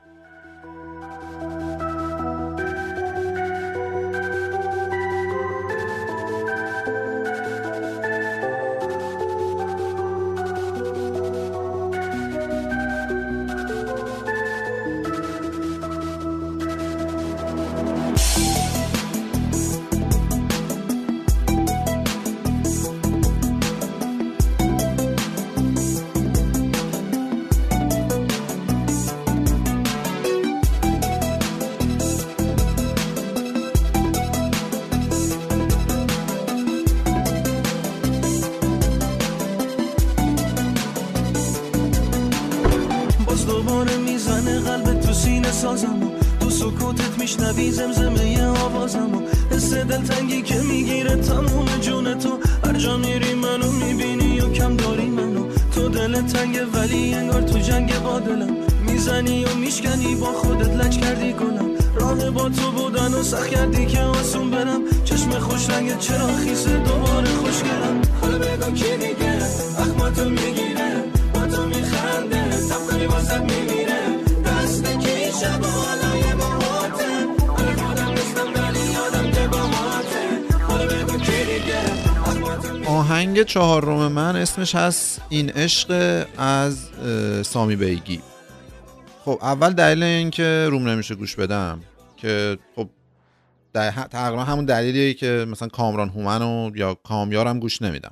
[63.29, 64.81] سخت کردی که آسون برم.
[65.05, 69.37] چشم خوش رنگ چرا خیسه دوباره خوشگلم حالا بگو کی دیگه
[69.79, 71.03] اخماتو می‌گیره.
[71.33, 72.43] با تو میخنده.
[72.69, 74.01] تب کنی واسد میمیره.
[74.45, 77.11] دست کی شب و حالای باهاته
[77.47, 80.25] حالا خودم نیستم ولی یادم که باهاته
[80.67, 86.77] حالا بگو کی دیگه آهنگ چهارم من اسمش هست این عشق از
[87.43, 88.21] سامی بیگی.
[89.25, 91.79] خب اول دلیل این که روم نمیشه گوش بدم
[92.17, 92.89] که خب
[93.73, 98.11] در- تقریبا همون دلیلیه که مثلا کامران هومن و یا کامیارم گوش نمیدم.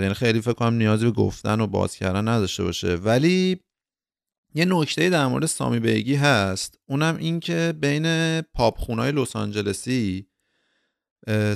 [0.00, 2.94] یعنی خیلی فکر کنم نیازی به گفتن و باز کردن نداشته باشه.
[2.94, 3.60] ولی
[4.54, 6.78] یه نکته در مورد سامی بیگی هست.
[6.88, 10.26] اونم این که بین پاپ خونای لس آنجلسی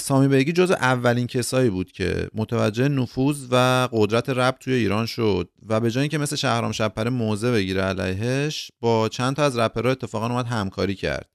[0.01, 5.51] سامی بیگی جز اولین کسایی بود که متوجه نفوذ و قدرت رپ توی ایران شد
[5.69, 9.93] و به جای اینکه مثل شهرام شبپره موضع بگیره علیهش با چند تا از رپرها
[9.93, 11.34] اتفاقا اومد همکاری کرد.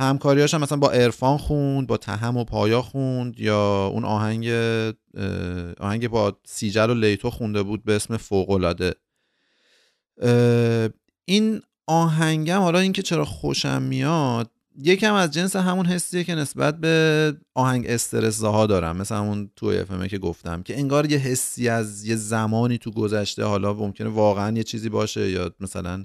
[0.00, 4.48] همکاریاش هم مثلا با عرفان خوند با تهم و پایا خوند یا اون آهنگ
[5.80, 8.94] آهنگ با سیجل و لیتو خونده بود به اسم فوق‌العاده.
[10.22, 10.88] اه،
[11.24, 17.34] این آهنگم حالا اینکه چرا خوشم میاد یکم از جنس همون حسیه که نسبت به
[17.54, 18.96] آهنگ استرس ها دارم.
[18.96, 23.44] مثل همون تو اف که گفتم که انگار یه حسی از یه زمانی تو گذشته
[23.44, 26.04] حالا ممکنه واقعا یه چیزی باشه یا مثلا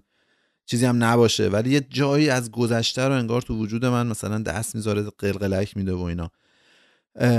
[0.72, 1.50] چیزی هم نباشه.
[1.50, 5.94] ولی یه جایی از گذشته رو انگار تو وجود من مثلا دست می‌ذاره قلقلک میده
[5.94, 6.32] و اینا.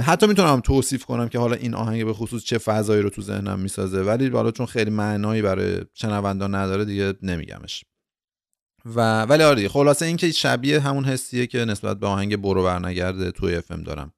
[0.03, 3.61] حتی می‌تونم توصیف کنم که حالا این آهنگ به خصوص چه فضایی رو تو ذهنم
[3.61, 4.03] می‌سازه.
[4.03, 7.85] ولی حالا چون خیلی معنایی برای شنوندان نداره دیگه نمیگمش.
[8.85, 13.33] و ولی آره خلاصه این که شبیه همون حسیه که نسبت به آهنگ برو برنگرده
[13.59, 14.13] اف دارم.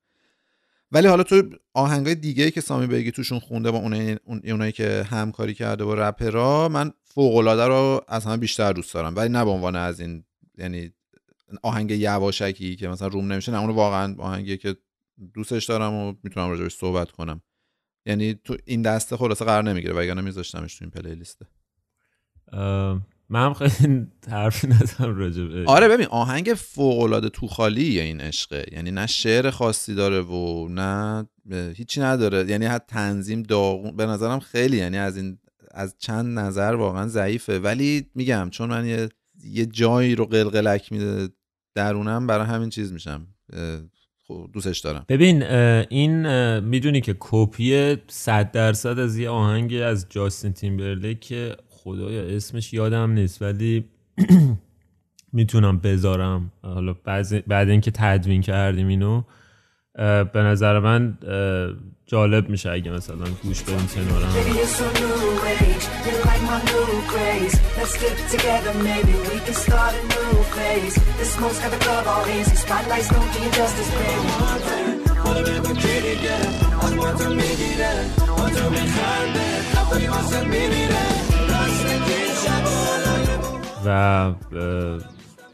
[0.92, 1.42] ولی حالا تو
[1.74, 5.94] آهنگای دیگه که سامی بیگی توشون خونده با اونایی, اون- اونایی که همکاری کرده با
[5.94, 10.00] رپرها من فوق العاده رو از همه بیشتر دوست دارم ولی نه به عنوان از
[10.00, 10.24] این
[10.58, 10.92] یعنی
[11.62, 14.76] آهنگ یواشکی که مثلا روم نمیشه نه اونو واقعا آهنگی که
[15.34, 17.40] دوستش دارم و می‌تونم راجبش صحبت کنم.
[18.06, 21.46] یعنی تو این دسته خلاصه قرار نمی‌گیره وگرنه میذاشتمش تو این پلیلیسته
[22.52, 28.20] اه، من هم خیلی حرفی ندارم راجع آره ببین آهنگ فوق العاده تو خالی این
[28.20, 28.66] عشقه.
[28.72, 32.50] یعنی نه شعر خاصی داره و نه هیچی نداره.
[32.50, 35.38] یعنی حتی تنظیم داغون به نظرم خیلی یعنی از این
[35.74, 37.58] از چند نظر واقعا ضعیفه.
[37.58, 39.08] ولی میگم چون من یه,
[39.44, 41.28] یه جایی رو قلقلک میده
[41.74, 43.26] درونم برای همین چیز میشم.
[44.26, 45.04] خب دوستش دارم.
[45.08, 52.22] ببین این می‌دونی که کپی 100 درصد از یه آهنگ از جاستین تیمبرلیک که خدایا
[52.22, 53.84] اسمش یادم نیست ولی
[55.32, 56.52] می‌تونم بذارم.
[56.62, 56.94] حالا
[57.46, 59.22] بعد اینکه تدوین کردیم اینو
[60.32, 61.18] به نظر من
[62.06, 64.32] جالب میشه اگه مثلا گوش بدیم کنارم.
[66.74, 67.54] New craze.
[67.78, 70.94] Let's get together, maybe we can start a new phase.
[71.18, 72.56] This smoke's got the club all hazy.
[72.64, 74.94] Spotlights don't do you justice, baby.
[83.86, 84.34] و اه،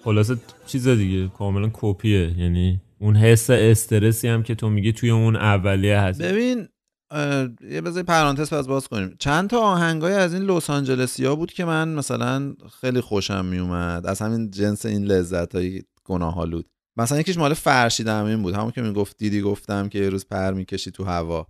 [0.04, 5.36] خلاصه چیز دیگه کاملا کپیه یعنی اون حس استرسی هم که تو میگی توی اون
[5.36, 6.68] اولیه هست ببین
[7.70, 9.16] یه بذار پرانتز پس باز کنیم.
[9.18, 14.06] چند تا آهنگای از این لس آنجلسی ها بود که من مثلا خیلی خوشم میومد؟
[14.06, 18.54] از همین جنس این لذت های گناهالود مثلا یکیش مال فرشید امین بود.
[18.54, 21.46] همون که می‌گفت دیدی گفتم که یه روز پر می‌کشی تو هوا.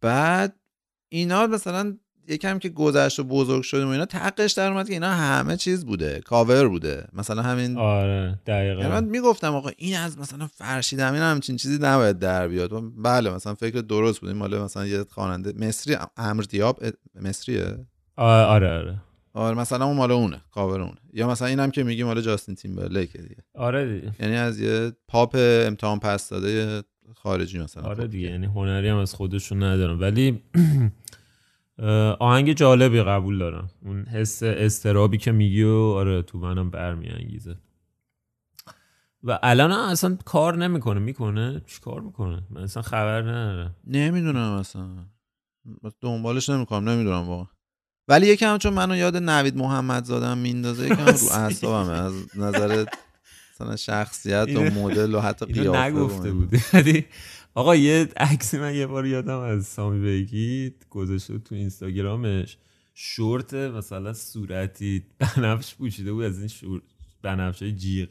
[0.00, 0.60] بعد
[1.08, 1.98] اینا مثلا
[2.28, 5.84] یکم که گذشت و بزرگ شدیم و اینا تقش در اومد که اینا همه چیز
[5.86, 7.08] بوده کاور بوده.
[7.12, 8.80] مثلا همین آره دقیقا.
[8.80, 12.70] یعنی من می‌گفتم آقا این از مثلا فرشید امین همچین چیزی نباید در بیاد.
[13.02, 14.28] بله مثلا فکر درست بود.
[14.28, 16.80] این مال مثلا یه خواننده مصری امر دیاب
[17.22, 17.76] مصریه
[18.16, 18.96] آره آره.
[19.34, 20.96] آره مثلا اون مال اونه کاور اونه.
[21.12, 23.36] یا مثلا اینم که میگی مال جاستین تیمبرلیک دیگه.
[23.54, 24.12] آره دیگه.
[24.20, 26.82] یعنی از یه پاپ امتحان پس داده
[27.14, 27.82] خارجی مثلا.
[27.82, 30.42] آره دیگه یعنی هنری هم از خودشون ندارم ولی
[32.18, 33.70] آهنگ جالبی قبول دارم.
[33.82, 37.56] اون حس اضطرابی که میگی و آره تو منم برمیانگیزه.
[39.22, 41.00] و الان اصلا کار نمی‌کنه.
[41.00, 43.76] می‌کنه؟ چی کار می‌کنه؟ من اصلا خبر ندارم.
[43.86, 44.88] نمی‌دونم اصلا.
[46.00, 47.46] دنبالش نمی‌کنم نمی‌دونم واقعا.
[48.08, 51.92] ولی یکم چون منو یاد نوید محمد زادم میندازه یکم رو اعصابمه.
[51.92, 52.84] از نظر
[53.54, 56.32] مثلا شخصیت و مدل و حتی قیافه نگفته.
[56.32, 56.60] بودی.
[57.54, 62.56] آقا یه عکسی من یه بار یادم از سامی بیگی گذاشته تو اینستاگرامش.
[62.94, 66.82] شورت مثلا صورتی بنفش پوشیده بود از این شور
[67.22, 68.08] بنفش جیغ.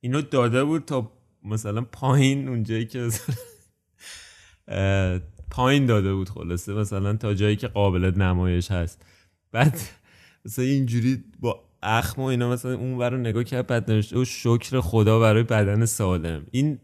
[0.00, 1.12] اینو داده بود تا
[1.44, 3.34] مثلا پایین اونجایی که مثلا
[5.50, 9.04] پایین داده بود خلاصه مثلا تا جایی که قابل نمایش هست.
[9.52, 9.80] بعد
[10.44, 14.80] مثلا اینجوری با اخم و اینا مثلا اون رو نگاه کرد بعد نوشته و شکر
[14.80, 16.46] خدا برای بدن سالم.
[16.50, 16.78] این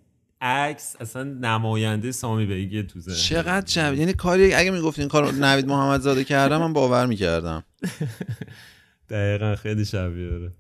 [0.45, 3.17] عکس اصلا نماینده سامی بیگی تو ذهنم.
[3.17, 7.65] چقدر شب یعنی کاری اگه می‌گفت این کار نوید محمد زاده کردم من باور می‌کردم.
[9.11, 10.53] دقیقا خیلی شبیه داره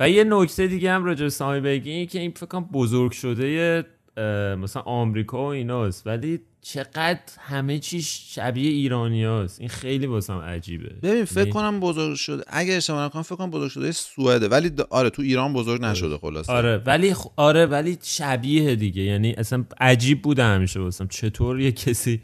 [0.00, 3.84] و یه نکته دیگه هم راجع سامی بیگی اینه که این فکر کنم بزرگ شده
[4.58, 6.06] مثلا آمریکا و ایناست.
[6.06, 6.40] ولی
[6.72, 9.60] چقدر همه چیش شبیه ایرانی هست.
[9.60, 10.88] این خیلی واسم عجیبه.
[11.02, 14.48] ببین فکر یعنی- کنم بزرگ شده اگه اشتباه نکنم فکر کنم بزرگ شده سوئده.
[14.48, 16.52] ولی آره تو ایران بزرگ نشده خلاصه.
[16.52, 19.02] آره ولی خ- آره ولی شبیه دیگه.
[19.02, 21.06] یعنی اصلا عجیب بوده همیشه واسم.
[21.08, 22.20] چطور یه کسی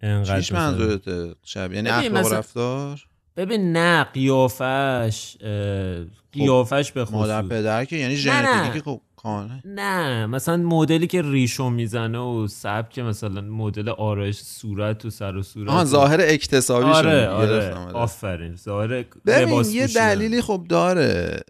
[0.00, 3.00] انقدر چیش مثلا- منظورته شب یعنی اخلاق رفتار؟
[3.36, 7.14] ببین نه قیافش اه، قیافش به خصوص.
[7.14, 12.98] مادر پدر که یعنی ژنتیکی خب کاملا نه مثلا مدلی که ریشو می‌زنه و سبک
[12.98, 17.92] مثلا مدل آرایش صورت و سر و صورت آها و- ظاهر اکتسابی آره آره آره.
[17.92, 19.86] آفرین ظاهر لباس یه.
[19.86, 21.40] دلیلی خب داره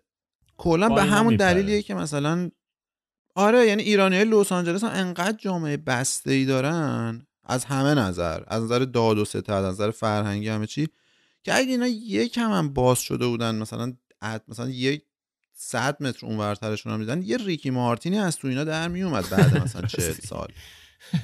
[0.56, 1.36] کلا به اینا همون.
[1.36, 2.50] دلیلیه که مثلا
[3.34, 8.40] آره یعنی ایرانی های لس آنجلس هم انقدر جامعه بسته ای دارن از همه نظر
[8.46, 10.88] از نظر داد و ستد از نظر فرهنگی همه چی
[11.42, 13.92] که اگه اینا یکم هم باز شده بودن مثلا
[14.48, 15.02] مثلا یک
[15.56, 19.62] صد متر اون ورترشون هم دیدن یه ریکی مارتینی از تو اینا در میومد بعد
[19.62, 20.48] مثلا چهل سال.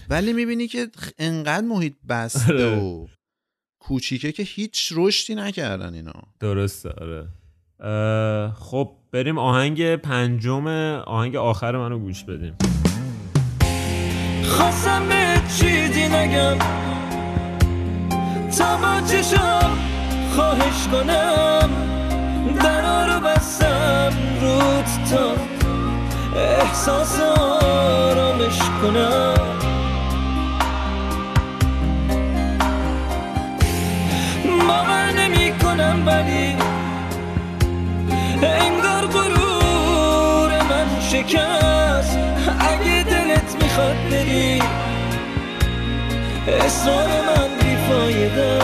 [0.08, 2.78] ولی می‌بینی که انقدر محیط بسته آره.
[2.78, 3.06] و
[3.78, 6.12] کوچیکه که هیچ رشدی نکردن اینا.
[6.40, 7.28] درسته آره.
[7.80, 10.66] اه، خب بریم آهنگ پنجم
[11.06, 12.56] آهنگ آخر منو گوش بدیم.
[14.44, 16.58] خواستم به چیزی نگم.
[18.58, 19.76] تا با چشم
[20.34, 21.70] خواهش کنم.
[22.50, 23.09] رو بستم
[24.40, 25.34] رود تا
[26.40, 29.34] احساس آرامش کنم.
[34.68, 36.56] باور نمی کنم ولی
[38.42, 40.50] انگار غرور
[41.10, 42.18] شکست.
[42.60, 44.62] اگه دلت می‌خواد بری
[46.66, 48.58] اصرار من بیفایده.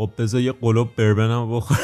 [0.00, 1.80] خب بذار یه قلوب بربنم بخورم.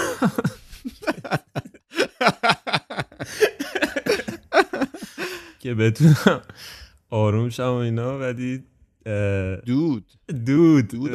[5.61, 6.41] که بتونم
[7.11, 8.64] آروم شم و اینا ولی
[9.67, 10.05] دود.
[10.47, 10.89] دود.
[10.89, 11.12] دود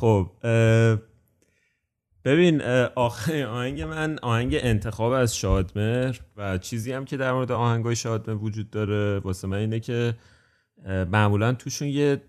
[0.00, 0.30] خب
[2.24, 7.52] ببین اه، آخر آهنگ من آهنگ انتخاب از شادمر و چیزی هم که در مورد
[7.52, 10.14] آهنگای شادمر وجود داره واسه من اینه که
[10.86, 12.20] معمولا توشون یه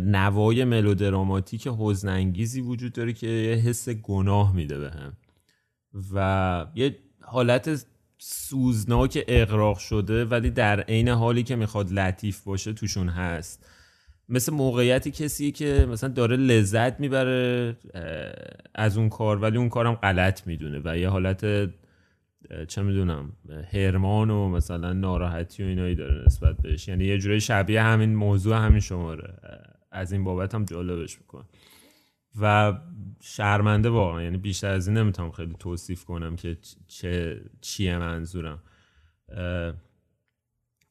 [0.00, 5.16] نوای ملودراماتیک حزنانگیزی وجود داره که یه حس گناه میده بهم
[6.14, 7.86] و یه حالت
[8.18, 13.66] سوزناک اقراق شده ولی در عین حالی که می‌خواد لطیف باشه توشون هست.
[14.28, 17.76] مثل موقعیتی کسی که مثلا داره لذت می‌بره
[18.74, 21.70] از اون کار ولی اون کارم غلط می‌دونه و یه حالت
[22.68, 23.32] چه می‌دونم
[23.72, 26.88] هرمان و مثلا ناراحتی و اینایی داره نسبت بهش.
[26.88, 29.34] یعنی یه جوری شبیه همین موضوع همین شماره.
[29.90, 31.44] از این بابت هم جالبش می‌کنه.
[32.40, 32.74] و
[33.20, 38.62] شرمنده واقعا یعنی بیشتر از این نمی‌تونم خیلی توصیف کنم که چه چیه منظورم.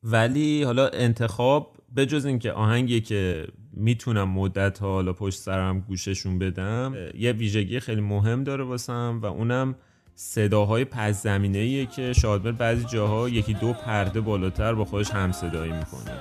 [0.04, 6.95] ولی حالا انتخاب بجز اینکه آهنگی که می‌تونم مدت ها حالا پشت سرم گوششون بدم
[7.18, 9.76] یه ویژگی خیلی مهم داره واسم و اونم
[10.16, 15.32] صداهای پس زمینه ایه که شادمر بعضی جاها یکی دو پرده بالاتر با خودش هم
[15.32, 16.11] صدایی می‌کنه.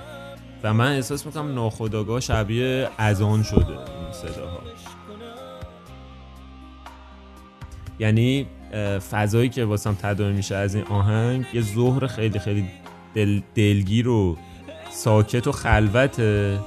[0.63, 4.59] و من احساس می‌کنم ناخداگاه شبیه اذان شده این صداها.
[7.99, 8.47] یعنی
[9.11, 12.65] فضایی که واسم تداعی میشه از این آهنگ یه ظهر خیلی خیلی
[13.13, 14.37] دل دلگیر و
[14.91, 16.59] ساکت و خلوته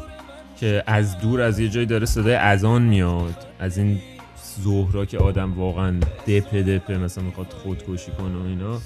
[0.61, 3.47] که از دور از یه جایی داره صدای اذان میاد.
[3.59, 3.99] از این
[4.61, 8.81] ظهرا که آدم واقعا دپه دپه مثلا می‌خواد خودکشی کنه و اینا.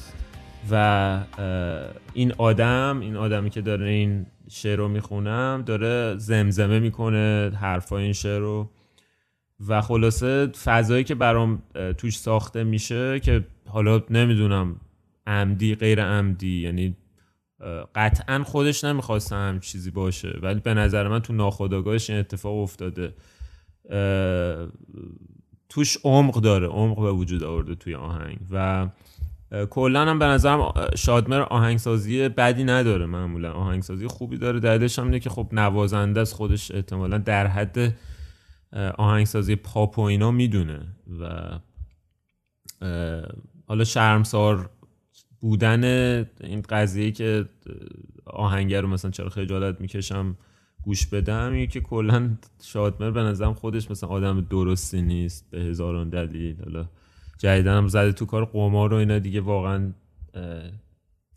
[0.70, 1.24] و
[2.14, 8.12] این آدم این آدمی که داره این شعر رو می‌خونم داره زمزمه می‌کنه حرفای این
[8.12, 8.70] شعر رو.
[9.68, 11.62] و خلاصه فضایی که برام
[11.98, 14.76] توش ساخته میشه که حالا نمی‌دونم
[15.26, 16.96] عمدی غیر عمدی یعنی
[17.94, 20.38] قطعا خودش نمی‌خواسته هم چیزی باشه.
[20.42, 23.14] ولی به نظر من تو ناخودآگاهش این اتفاق افتاده.
[25.70, 28.88] توش عمق داره عمق به وجود آورده توی آهنگ و
[29.70, 33.52] کلا هم به نظرم شادمر آهنگسازی بدی نداره معمولا.
[33.52, 34.60] آهنگسازی خوبی داره.
[34.60, 37.96] دلیلش هم اینه که خب نوازنده از خودش احتمالا در حد
[38.98, 40.80] آهنگسازی پاپ و اینا می‌دونه
[41.20, 41.50] و
[43.66, 44.70] حالا شرمسار
[45.40, 45.84] بودن
[46.40, 47.48] این قضیه که
[48.24, 50.36] آهنگر رو مثلا چرا خجالت می‌کشم
[50.82, 56.08] گوش بدم اینه که کلا شادمر به نظرم خودش مثلا آدم درستی نیست به هزاران
[56.08, 56.56] دلیل.
[56.64, 56.88] حالا
[57.38, 59.92] جدیدن هم زده تو کار قمار و اینا دیگه واقعا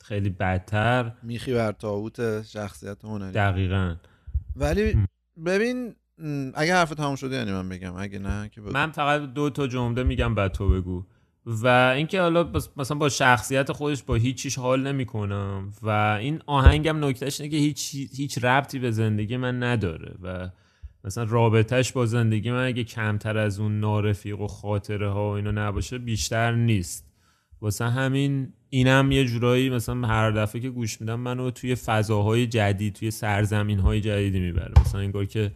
[0.03, 1.11] خیلی بدتر.
[1.23, 3.31] میخی بر تاوت شخصیت هنری.
[3.31, 3.95] دقیقا.
[4.55, 4.97] ولی
[5.45, 5.95] ببین
[6.53, 8.61] اگه حرف تموم شده یعنی من بگم اگه نه که.
[8.61, 11.05] من فقط دو تا جمله میگم بعد تو بگو.
[11.45, 15.89] و اینکه حالا مثلا با شخصیت خودش با هیچ چیش حال نمی‌کنم و
[16.19, 20.49] این آهنگم نکتهش اینه که هیچ هیچ ربطی به زندگی من نداره و
[21.03, 25.51] مثلا رابطهش با زندگی من اگه کمتر از اون نارفیق و خاطره ها و اینا
[25.51, 27.09] نباشه بیشتر نیست.
[27.61, 32.93] واسه همین اینم یه جورایی مثلا هر دفعه که گوش میدم منو توی فضاهای جدید
[32.93, 34.73] توی سرزمین های جدیدی می‌بره.
[34.81, 35.51] مثلا انگار که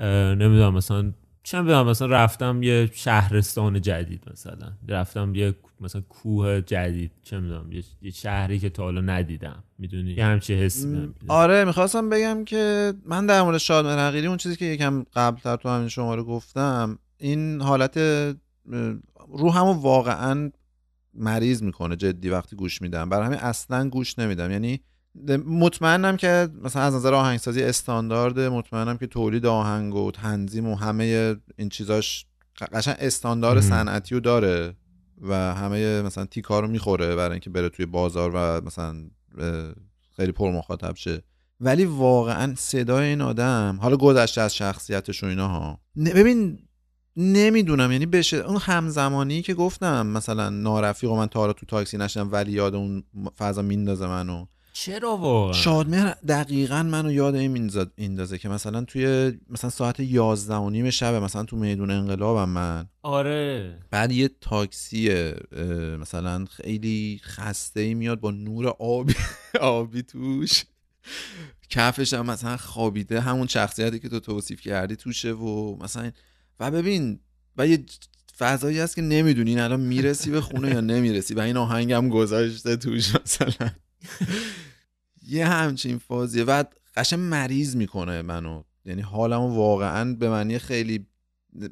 [0.00, 1.12] نمی‌دونم مثلا
[1.48, 4.72] چه می‌دونم مثلا رفتم یه شهرستان جدید مثلا.
[4.88, 7.72] رفتم یه مثلا کوه جدید چه می‌دونم
[8.02, 9.64] یه, شهری که تا حالا ندیدم.
[9.78, 11.14] می‌دونی؟ یه همچی حس م،.
[11.28, 15.68] آره می‌خواستم بگم که من در مورد شادمر حقیری اون چیزی که یکم قبلتر تو
[15.68, 18.34] همین شماره گفتم این حالت اه،
[19.28, 20.50] رو همو واقعا
[21.14, 23.08] مریض می‌کنه جدی وقتی گوش میدم.
[23.08, 24.50] برای همین اصلا گوش نمیدم.
[24.50, 24.80] یعنی
[25.46, 31.36] مطمئنم که مثلا از نظر آهنگسازی استاندارد مطمئنم که تولید آهنگ و تنظیم و همه
[31.56, 32.26] این چیزاش
[32.72, 33.60] قشنگ استاندارد.
[33.60, 34.74] صنعتی رو داره
[35.22, 38.94] و همه مثلا تیکا رو می‌خوره برای اینکه بره توی بازار و مثلا
[40.16, 41.22] خیلی پر مخاطب شه.
[41.60, 45.80] ولی واقعا صدای این آدم حالا گذشته از شخصیتش و اینا ها.
[45.96, 46.58] ببین
[47.16, 51.98] نمی‌دونم یعنی بشه اون همزمانی که گفتم مثلا نارفیق و من تا حالا تو تاکسی
[51.98, 53.02] نشدم ولی یاد اون
[53.38, 54.46] فضا میندازه منو.
[54.80, 57.50] چرا واقعا؟ شادمهر دقیقا منو یاد این
[57.96, 62.86] میندازه- که مثلا توی مثلا ساعت یازده و نیم شب مثلا تو میدون انقلابم من.
[63.02, 63.78] آره.
[63.90, 65.32] بعد یه تاکسی
[66.00, 69.14] مثلا خیلی خسته ای میاد با نور آبی
[69.60, 70.64] آبی توش.
[71.70, 76.10] کفش هم مثلا خوابیده همون شخصیتی که تو توصیف کردی توشه و مثلا
[76.60, 77.20] و ببین
[77.56, 77.84] و یه
[78.38, 82.76] فضایی هست که نمی‌دونی الان می‌رسی به خونه یا نمی‌رسی و این آهنگ هم گذاشته
[82.76, 83.70] توش مثلا.
[85.28, 86.44] یه همچین فازیه.
[86.44, 86.64] و
[86.96, 88.62] قشن مریض می‌کنه منو.
[88.84, 91.06] یعنی حالمو واقعا به معنی خیلی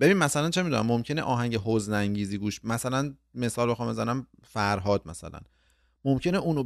[0.00, 5.40] ببین مثلا چه می‌دونم ممکنه آهنگ حزن انگیزی گوش مثلا مثال بخوام بزنم فرهاد مثلا.
[6.04, 6.64] ممکنه اونو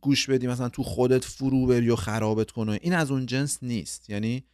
[0.00, 2.78] گوش بدی مثلا تو خودت فرو بری و خرابت کنه.
[2.82, 4.10] این از اون جنس نیست.
[4.10, 4.44] یعنی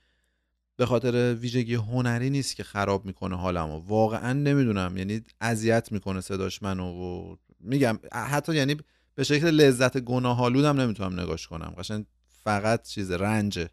[0.76, 3.78] به خاطر ویژگی هنری نیست که خراب می‌کنه حالمو.
[3.78, 4.96] واقعا نمی‌دونم.
[4.96, 8.76] یعنی اذیت می‌کنه صداش منو و میگم حتی یعنی
[9.18, 11.74] به شکل لذت گناهالودم نمی‌تونم نگاش کنم.
[11.78, 12.04] قشنگ
[12.44, 13.68] فقط چیز رنجه.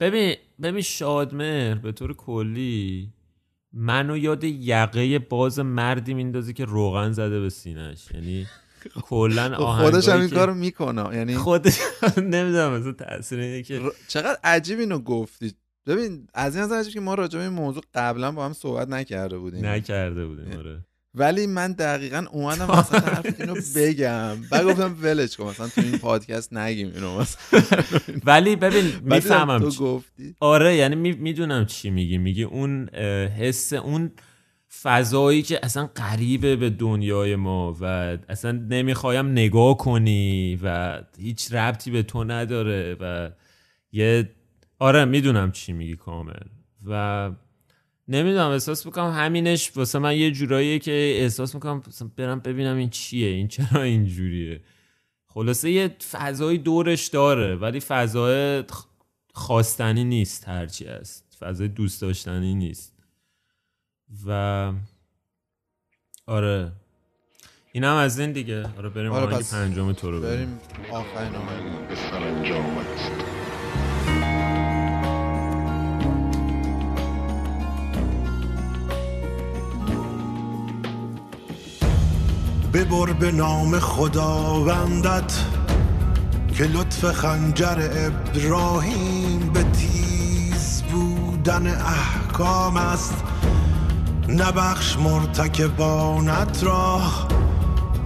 [0.00, 3.12] ببین ببین شادمهر به طور کلی
[3.72, 8.46] منو یاد یقه باز مردی میندازه که روغن زده به سینش یعنی
[8.94, 11.16] کلا خب خودش هم این کارو می‌کنه.
[11.16, 11.78] یعنی خودش
[12.16, 15.54] نمی‌دونم مثلا تاثیر اینه که چقدر عجیب اینو گفتی.
[15.86, 19.38] ببین از این نظر که ما راجع به این موضوع قبلا با هم صحبت نکرده
[19.38, 19.66] بودیم.
[19.66, 20.84] نکرده بودیم آره.
[21.14, 24.36] ولی من دقیقا اومدم مثلا حرف اینو بگم.
[24.50, 27.60] بعد گفتم ولش کن مثلا تو این پادکست نگیم اینو مثلا.
[28.26, 30.34] ولی ببین می‌فهمم تو گفتی.
[30.40, 32.18] آره یعنی می‌دونم چی میگی.
[32.18, 32.88] میگی اون
[33.38, 34.10] حس اون
[34.82, 37.84] فضایی که اصلا قریبه به دنیای ما و
[38.28, 43.30] اصلا نمی‌خوایم نگاه کنی و هیچ ربطی به تو نداره و
[43.92, 44.30] یه
[44.78, 46.32] آره می‌دونم چی میگی کامل.
[46.86, 47.30] و
[48.12, 51.82] نمی‌دونم احساس می‌کنم همینش واسه من یه جوراییه که احساس می‌کنم
[52.16, 54.60] برم ببینم این چیه این چرا اینجوریه.
[55.26, 58.64] خلاصه یه فضایی دورش داره ولی فضای
[59.34, 61.36] خواستنی نیست هرچی هست.
[61.40, 62.92] فضای دوست داشتنی نیست.
[64.26, 64.72] و
[66.26, 66.72] آره.
[67.72, 68.66] این هم از این دیگه.
[68.78, 71.72] آره بریم آره، پنجم تو رو بریم بریم آخرین آهنگ.
[82.72, 85.32] ببر به نام خداوندت
[86.54, 93.14] که لطف خنجر ابراهیم به تیز بودن احکام است.
[94.28, 97.00] نبخش مرتکبانت را.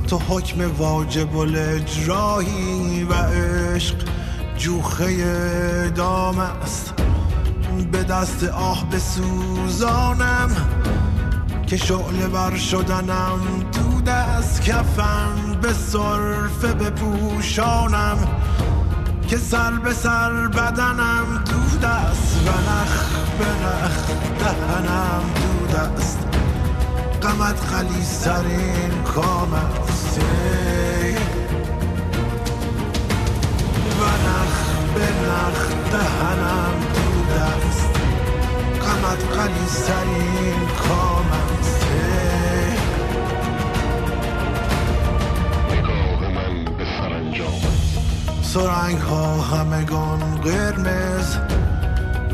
[0.09, 3.97] تو حکم واجب الاجرایی و عشق
[4.59, 6.95] جوخه دام است.
[7.93, 10.57] به دست آه بسوزانم.
[11.67, 13.41] که شعله بر شدنم
[13.73, 18.19] تو دست کفن به صرفه بپوشانم
[19.29, 23.05] که سر به سر بدنم دود است و نخ
[23.39, 24.07] به نخ
[24.39, 26.19] دهنم دود است
[27.23, 30.21] غمت خلیسترین کام است.
[34.01, 34.55] و نخ
[34.95, 37.76] به نخ دهنم دود است
[38.87, 41.27] غمت خلیسترین کام
[45.71, 47.77] نگاه من به سرانجامت
[48.43, 51.37] سرنگ ها همگان قرمز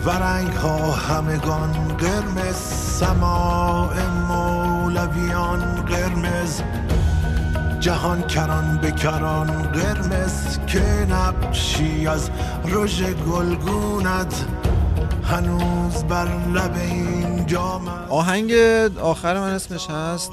[0.06, 2.56] و رنگ ها همگان قرمز.
[3.00, 6.62] سماع مولویان قرمز
[7.80, 10.58] جهان کران به کران قرمز.
[10.66, 12.30] که نقشی از
[12.64, 14.44] رژ گلگونت
[15.32, 17.56] هنوز بر لب این.
[18.08, 18.52] آهنگ
[19.00, 20.32] آخر من اسمش هست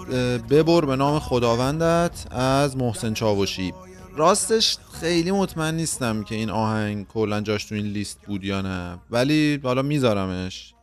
[0.50, 3.74] ببر به نام خداوندت از محسن چاوشی
[4.16, 9.00] راستش خیلی مطمئن نیستم که این آهنگ کلا جاش تو این لیست بود یا نه
[9.10, 10.74] ولی حالا میذارمش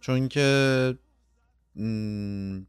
[0.00, 0.94] چون که
[1.76, 2.60] م،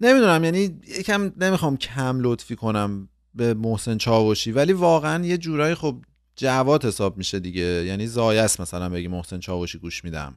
[0.00, 5.96] نمی‌دونم یعنی یکم نمی‌خوام کم لطفی کنم به محسن چاوشی ولی واقعا یه جورایی خب
[6.38, 7.62] جواد حساب میشه دیگه.
[7.62, 10.36] یعنی زایست مثلا بگی محسن چاوشی گوش میدم.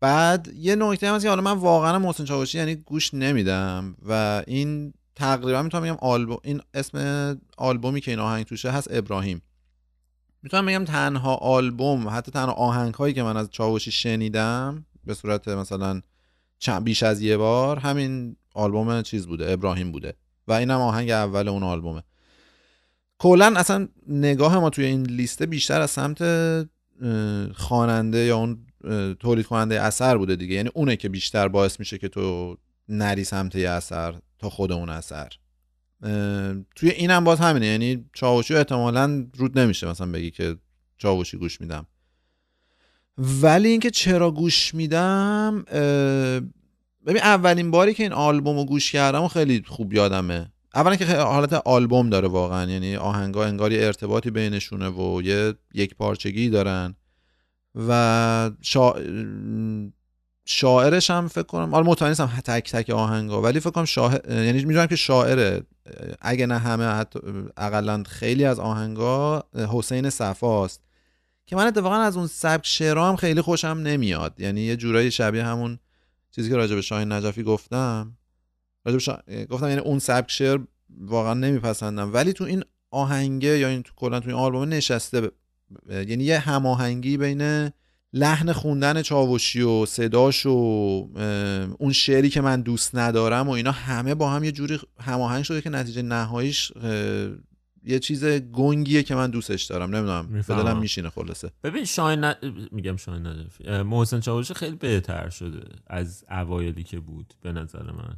[0.00, 4.42] بعد یه نکته هم هست که حالا من واقعا محسن چاوشی یعنی گوش نمیدم و
[4.46, 9.42] این تقریبا می‌تونم بگم آلبوم این اسم آلبومی که این آهنگ توشه هست ابراهیم.
[10.42, 15.48] می‌تونم بگم تنها آلبوم حتی تنها آهنگ هایی که من از چاوشی شنیدم به صورت
[15.48, 16.00] مثلا
[16.58, 20.14] چند بیش از یه بار همین آلبوم چیز بوده ابراهیم بوده.
[20.48, 22.02] و اینم آهنگ اول اون آلبومه.
[23.22, 26.22] کلا اصلا نگاه ما توی این لیسته بیشتر از سمت
[27.54, 28.66] خواننده یا اون
[29.20, 30.54] تولید کننده اثر بوده دیگه.
[30.54, 32.56] یعنی اونه که بیشتر باعث میشه که تو
[32.88, 35.28] نری سمت یه اثر تا خود اون اثر.
[36.76, 37.66] توی اینم باز همینه.
[37.66, 40.56] یعنی چاوشی احتمالا رود نمیشه مثلا بگی که
[40.98, 41.86] چاوشی گوش میدم.
[43.18, 45.64] ولی اینکه چرا گوش میدم
[47.06, 50.51] ببین اولین باری که این آلبوم رو گوش کردم خیلی خوب یادمه.
[50.74, 52.70] اولا که حالت آلبوم داره واقعا.
[52.70, 56.94] یعنی آهنگا انگار یه ارتباطی بینشونه و یه یک پارچگی دارن.
[57.88, 58.94] و شا...
[60.44, 64.64] شاعرش هم فکر کنم حالا مطمئن نیستم تک تک آهنگا ولی فکر کنم شاعر یعنی
[64.64, 65.62] می‌دونم که شاعره
[66.20, 67.20] اگه نه همه حتی
[67.56, 70.80] اقلا خیلی از آهنگا حسین صفاست
[71.46, 74.40] که من اتفاقا از اون سبک شعرها هم خیلی خوشم نمیاد.
[74.40, 75.78] یعنی یه جورایی شبیه همون
[76.30, 78.16] چیزی که راجع به شاهین نجفی گفتم.
[78.98, 79.18] شا...
[79.50, 80.60] گفتم یعنی اون سبک شعر
[81.00, 82.14] واقعا نمیپسندم.
[82.14, 85.30] ولی تو این آهنگه یا این تو کلا تو این آلبوم نشسته ب...
[85.90, 87.70] یعنی یه هماهنگی بین
[88.12, 90.50] لحن خوندن چاوشی و صداش و
[91.78, 95.60] اون شعری که من دوست ندارم و اینا همه با هم یه جوری هماهنگ شده
[95.60, 96.72] که نتیجه نهاییش
[97.84, 99.96] یه چیز گنگیه که من دوستش دارم.
[99.96, 101.50] نمی‌دونم به دلم میشینه خلاصه.
[101.64, 102.34] ببین شاین ن...
[102.72, 103.82] میگم شاین نجفی.
[103.82, 108.16] محسن چاوشی خیلی بهتر شده از اوایلی که بود به نظر من.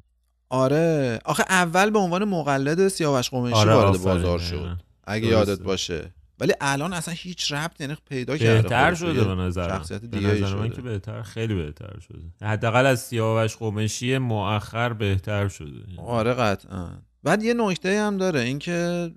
[0.55, 4.39] آره آخه اول به عنوان مقلد سیاوش قمیشی آره، وارد بازار.
[4.39, 5.51] شد اگه درسته.
[5.51, 8.95] یادت باشه ولی الان اصلا هیچ ربط یعنی پیدا کرده بهتر.
[8.95, 9.69] شده به نظر.
[9.69, 14.93] شخصیت به دیگه نظر من که بهتر خیلی بهتر شده حداقل از سیاوش قمشی مؤخر
[14.93, 16.89] بهتر شده آره قطعا
[17.23, 19.11] بعد یه نکته هم داره اینکه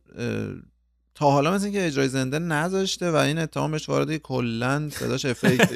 [1.18, 5.72] تا حالا مثل اینکه اجرای زنده نذاشته و این اتهام بهش وارد کلا صداش effect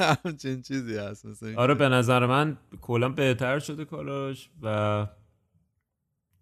[0.24, 5.06] همچین چیزی هست مثل اینکه- آره به نظر من کلا بهتر شده کاراش و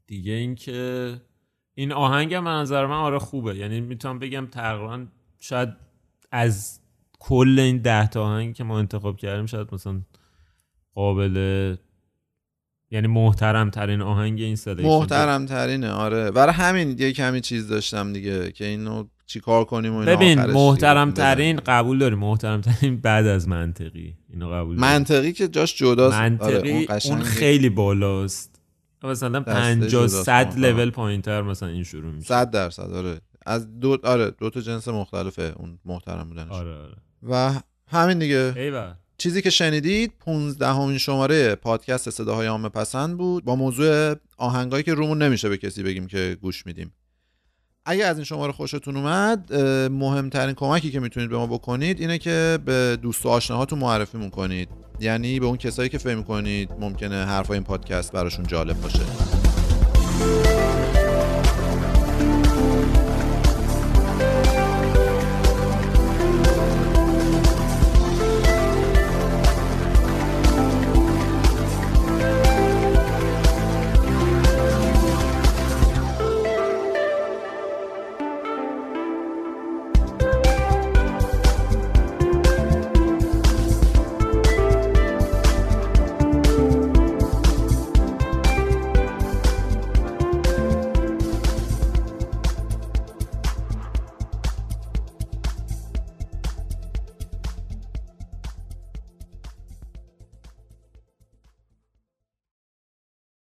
[0.07, 1.21] دیگه اینکه
[1.75, 3.57] این آهنگ هم به نظر من آره خوبه.
[3.57, 5.07] یعنی می‌تونم بگم تقریبا
[5.39, 5.69] شاید
[6.33, 6.81] از
[7.19, 10.01] کل این ده تا آهنگ که ما انتخاب کردیم شاید مثلا
[10.95, 11.77] قابل
[12.91, 16.31] یعنی محترم ترین آهنگ این selection محترم ترینه آره.
[16.31, 21.11] برای همین یه کمی چیز داشتم دیگه که اینو چیکار کنیم و اینا ببین محترم
[21.11, 24.17] ترین قبول داریم محترم ترین بعد از منطقی.
[24.33, 24.81] اینو قبول داریم.
[24.81, 26.17] منطقی که جاش جداست.
[26.17, 28.61] آره، منطقی اون اون, قشنگ خیلی بالاست.
[29.05, 30.63] مثلا دسته 50 جداست، 100 محترم.
[30.63, 32.27] لول پایینتر مثلا این شروع میشه.
[32.27, 33.21] صد درصد آره.
[33.47, 36.53] از دو آره دو تا جنس مختلفه اون محترم بودنش.
[36.53, 36.95] آره آره.
[37.23, 38.53] و همین دیگه.
[38.57, 44.83] ایول چیزی که شنیدید 15 همین شماره پادکست صداهای عامه پسند بود با موضوع آهنگایی
[44.83, 46.93] که رومون نمیشه به کسی بگیم که گوش میدیم.
[47.85, 49.55] اگه از این شماره خوشتون اومد
[49.93, 54.69] مهمترین کمکی که می‌تونید به ما بکنید اینه که به دوست و آشناهاتون معرفیمون کنید.
[55.01, 59.46] یعنی به اون کسایی که فکر کنید ممکنه حرفای این پادکست براشون جالب باشه.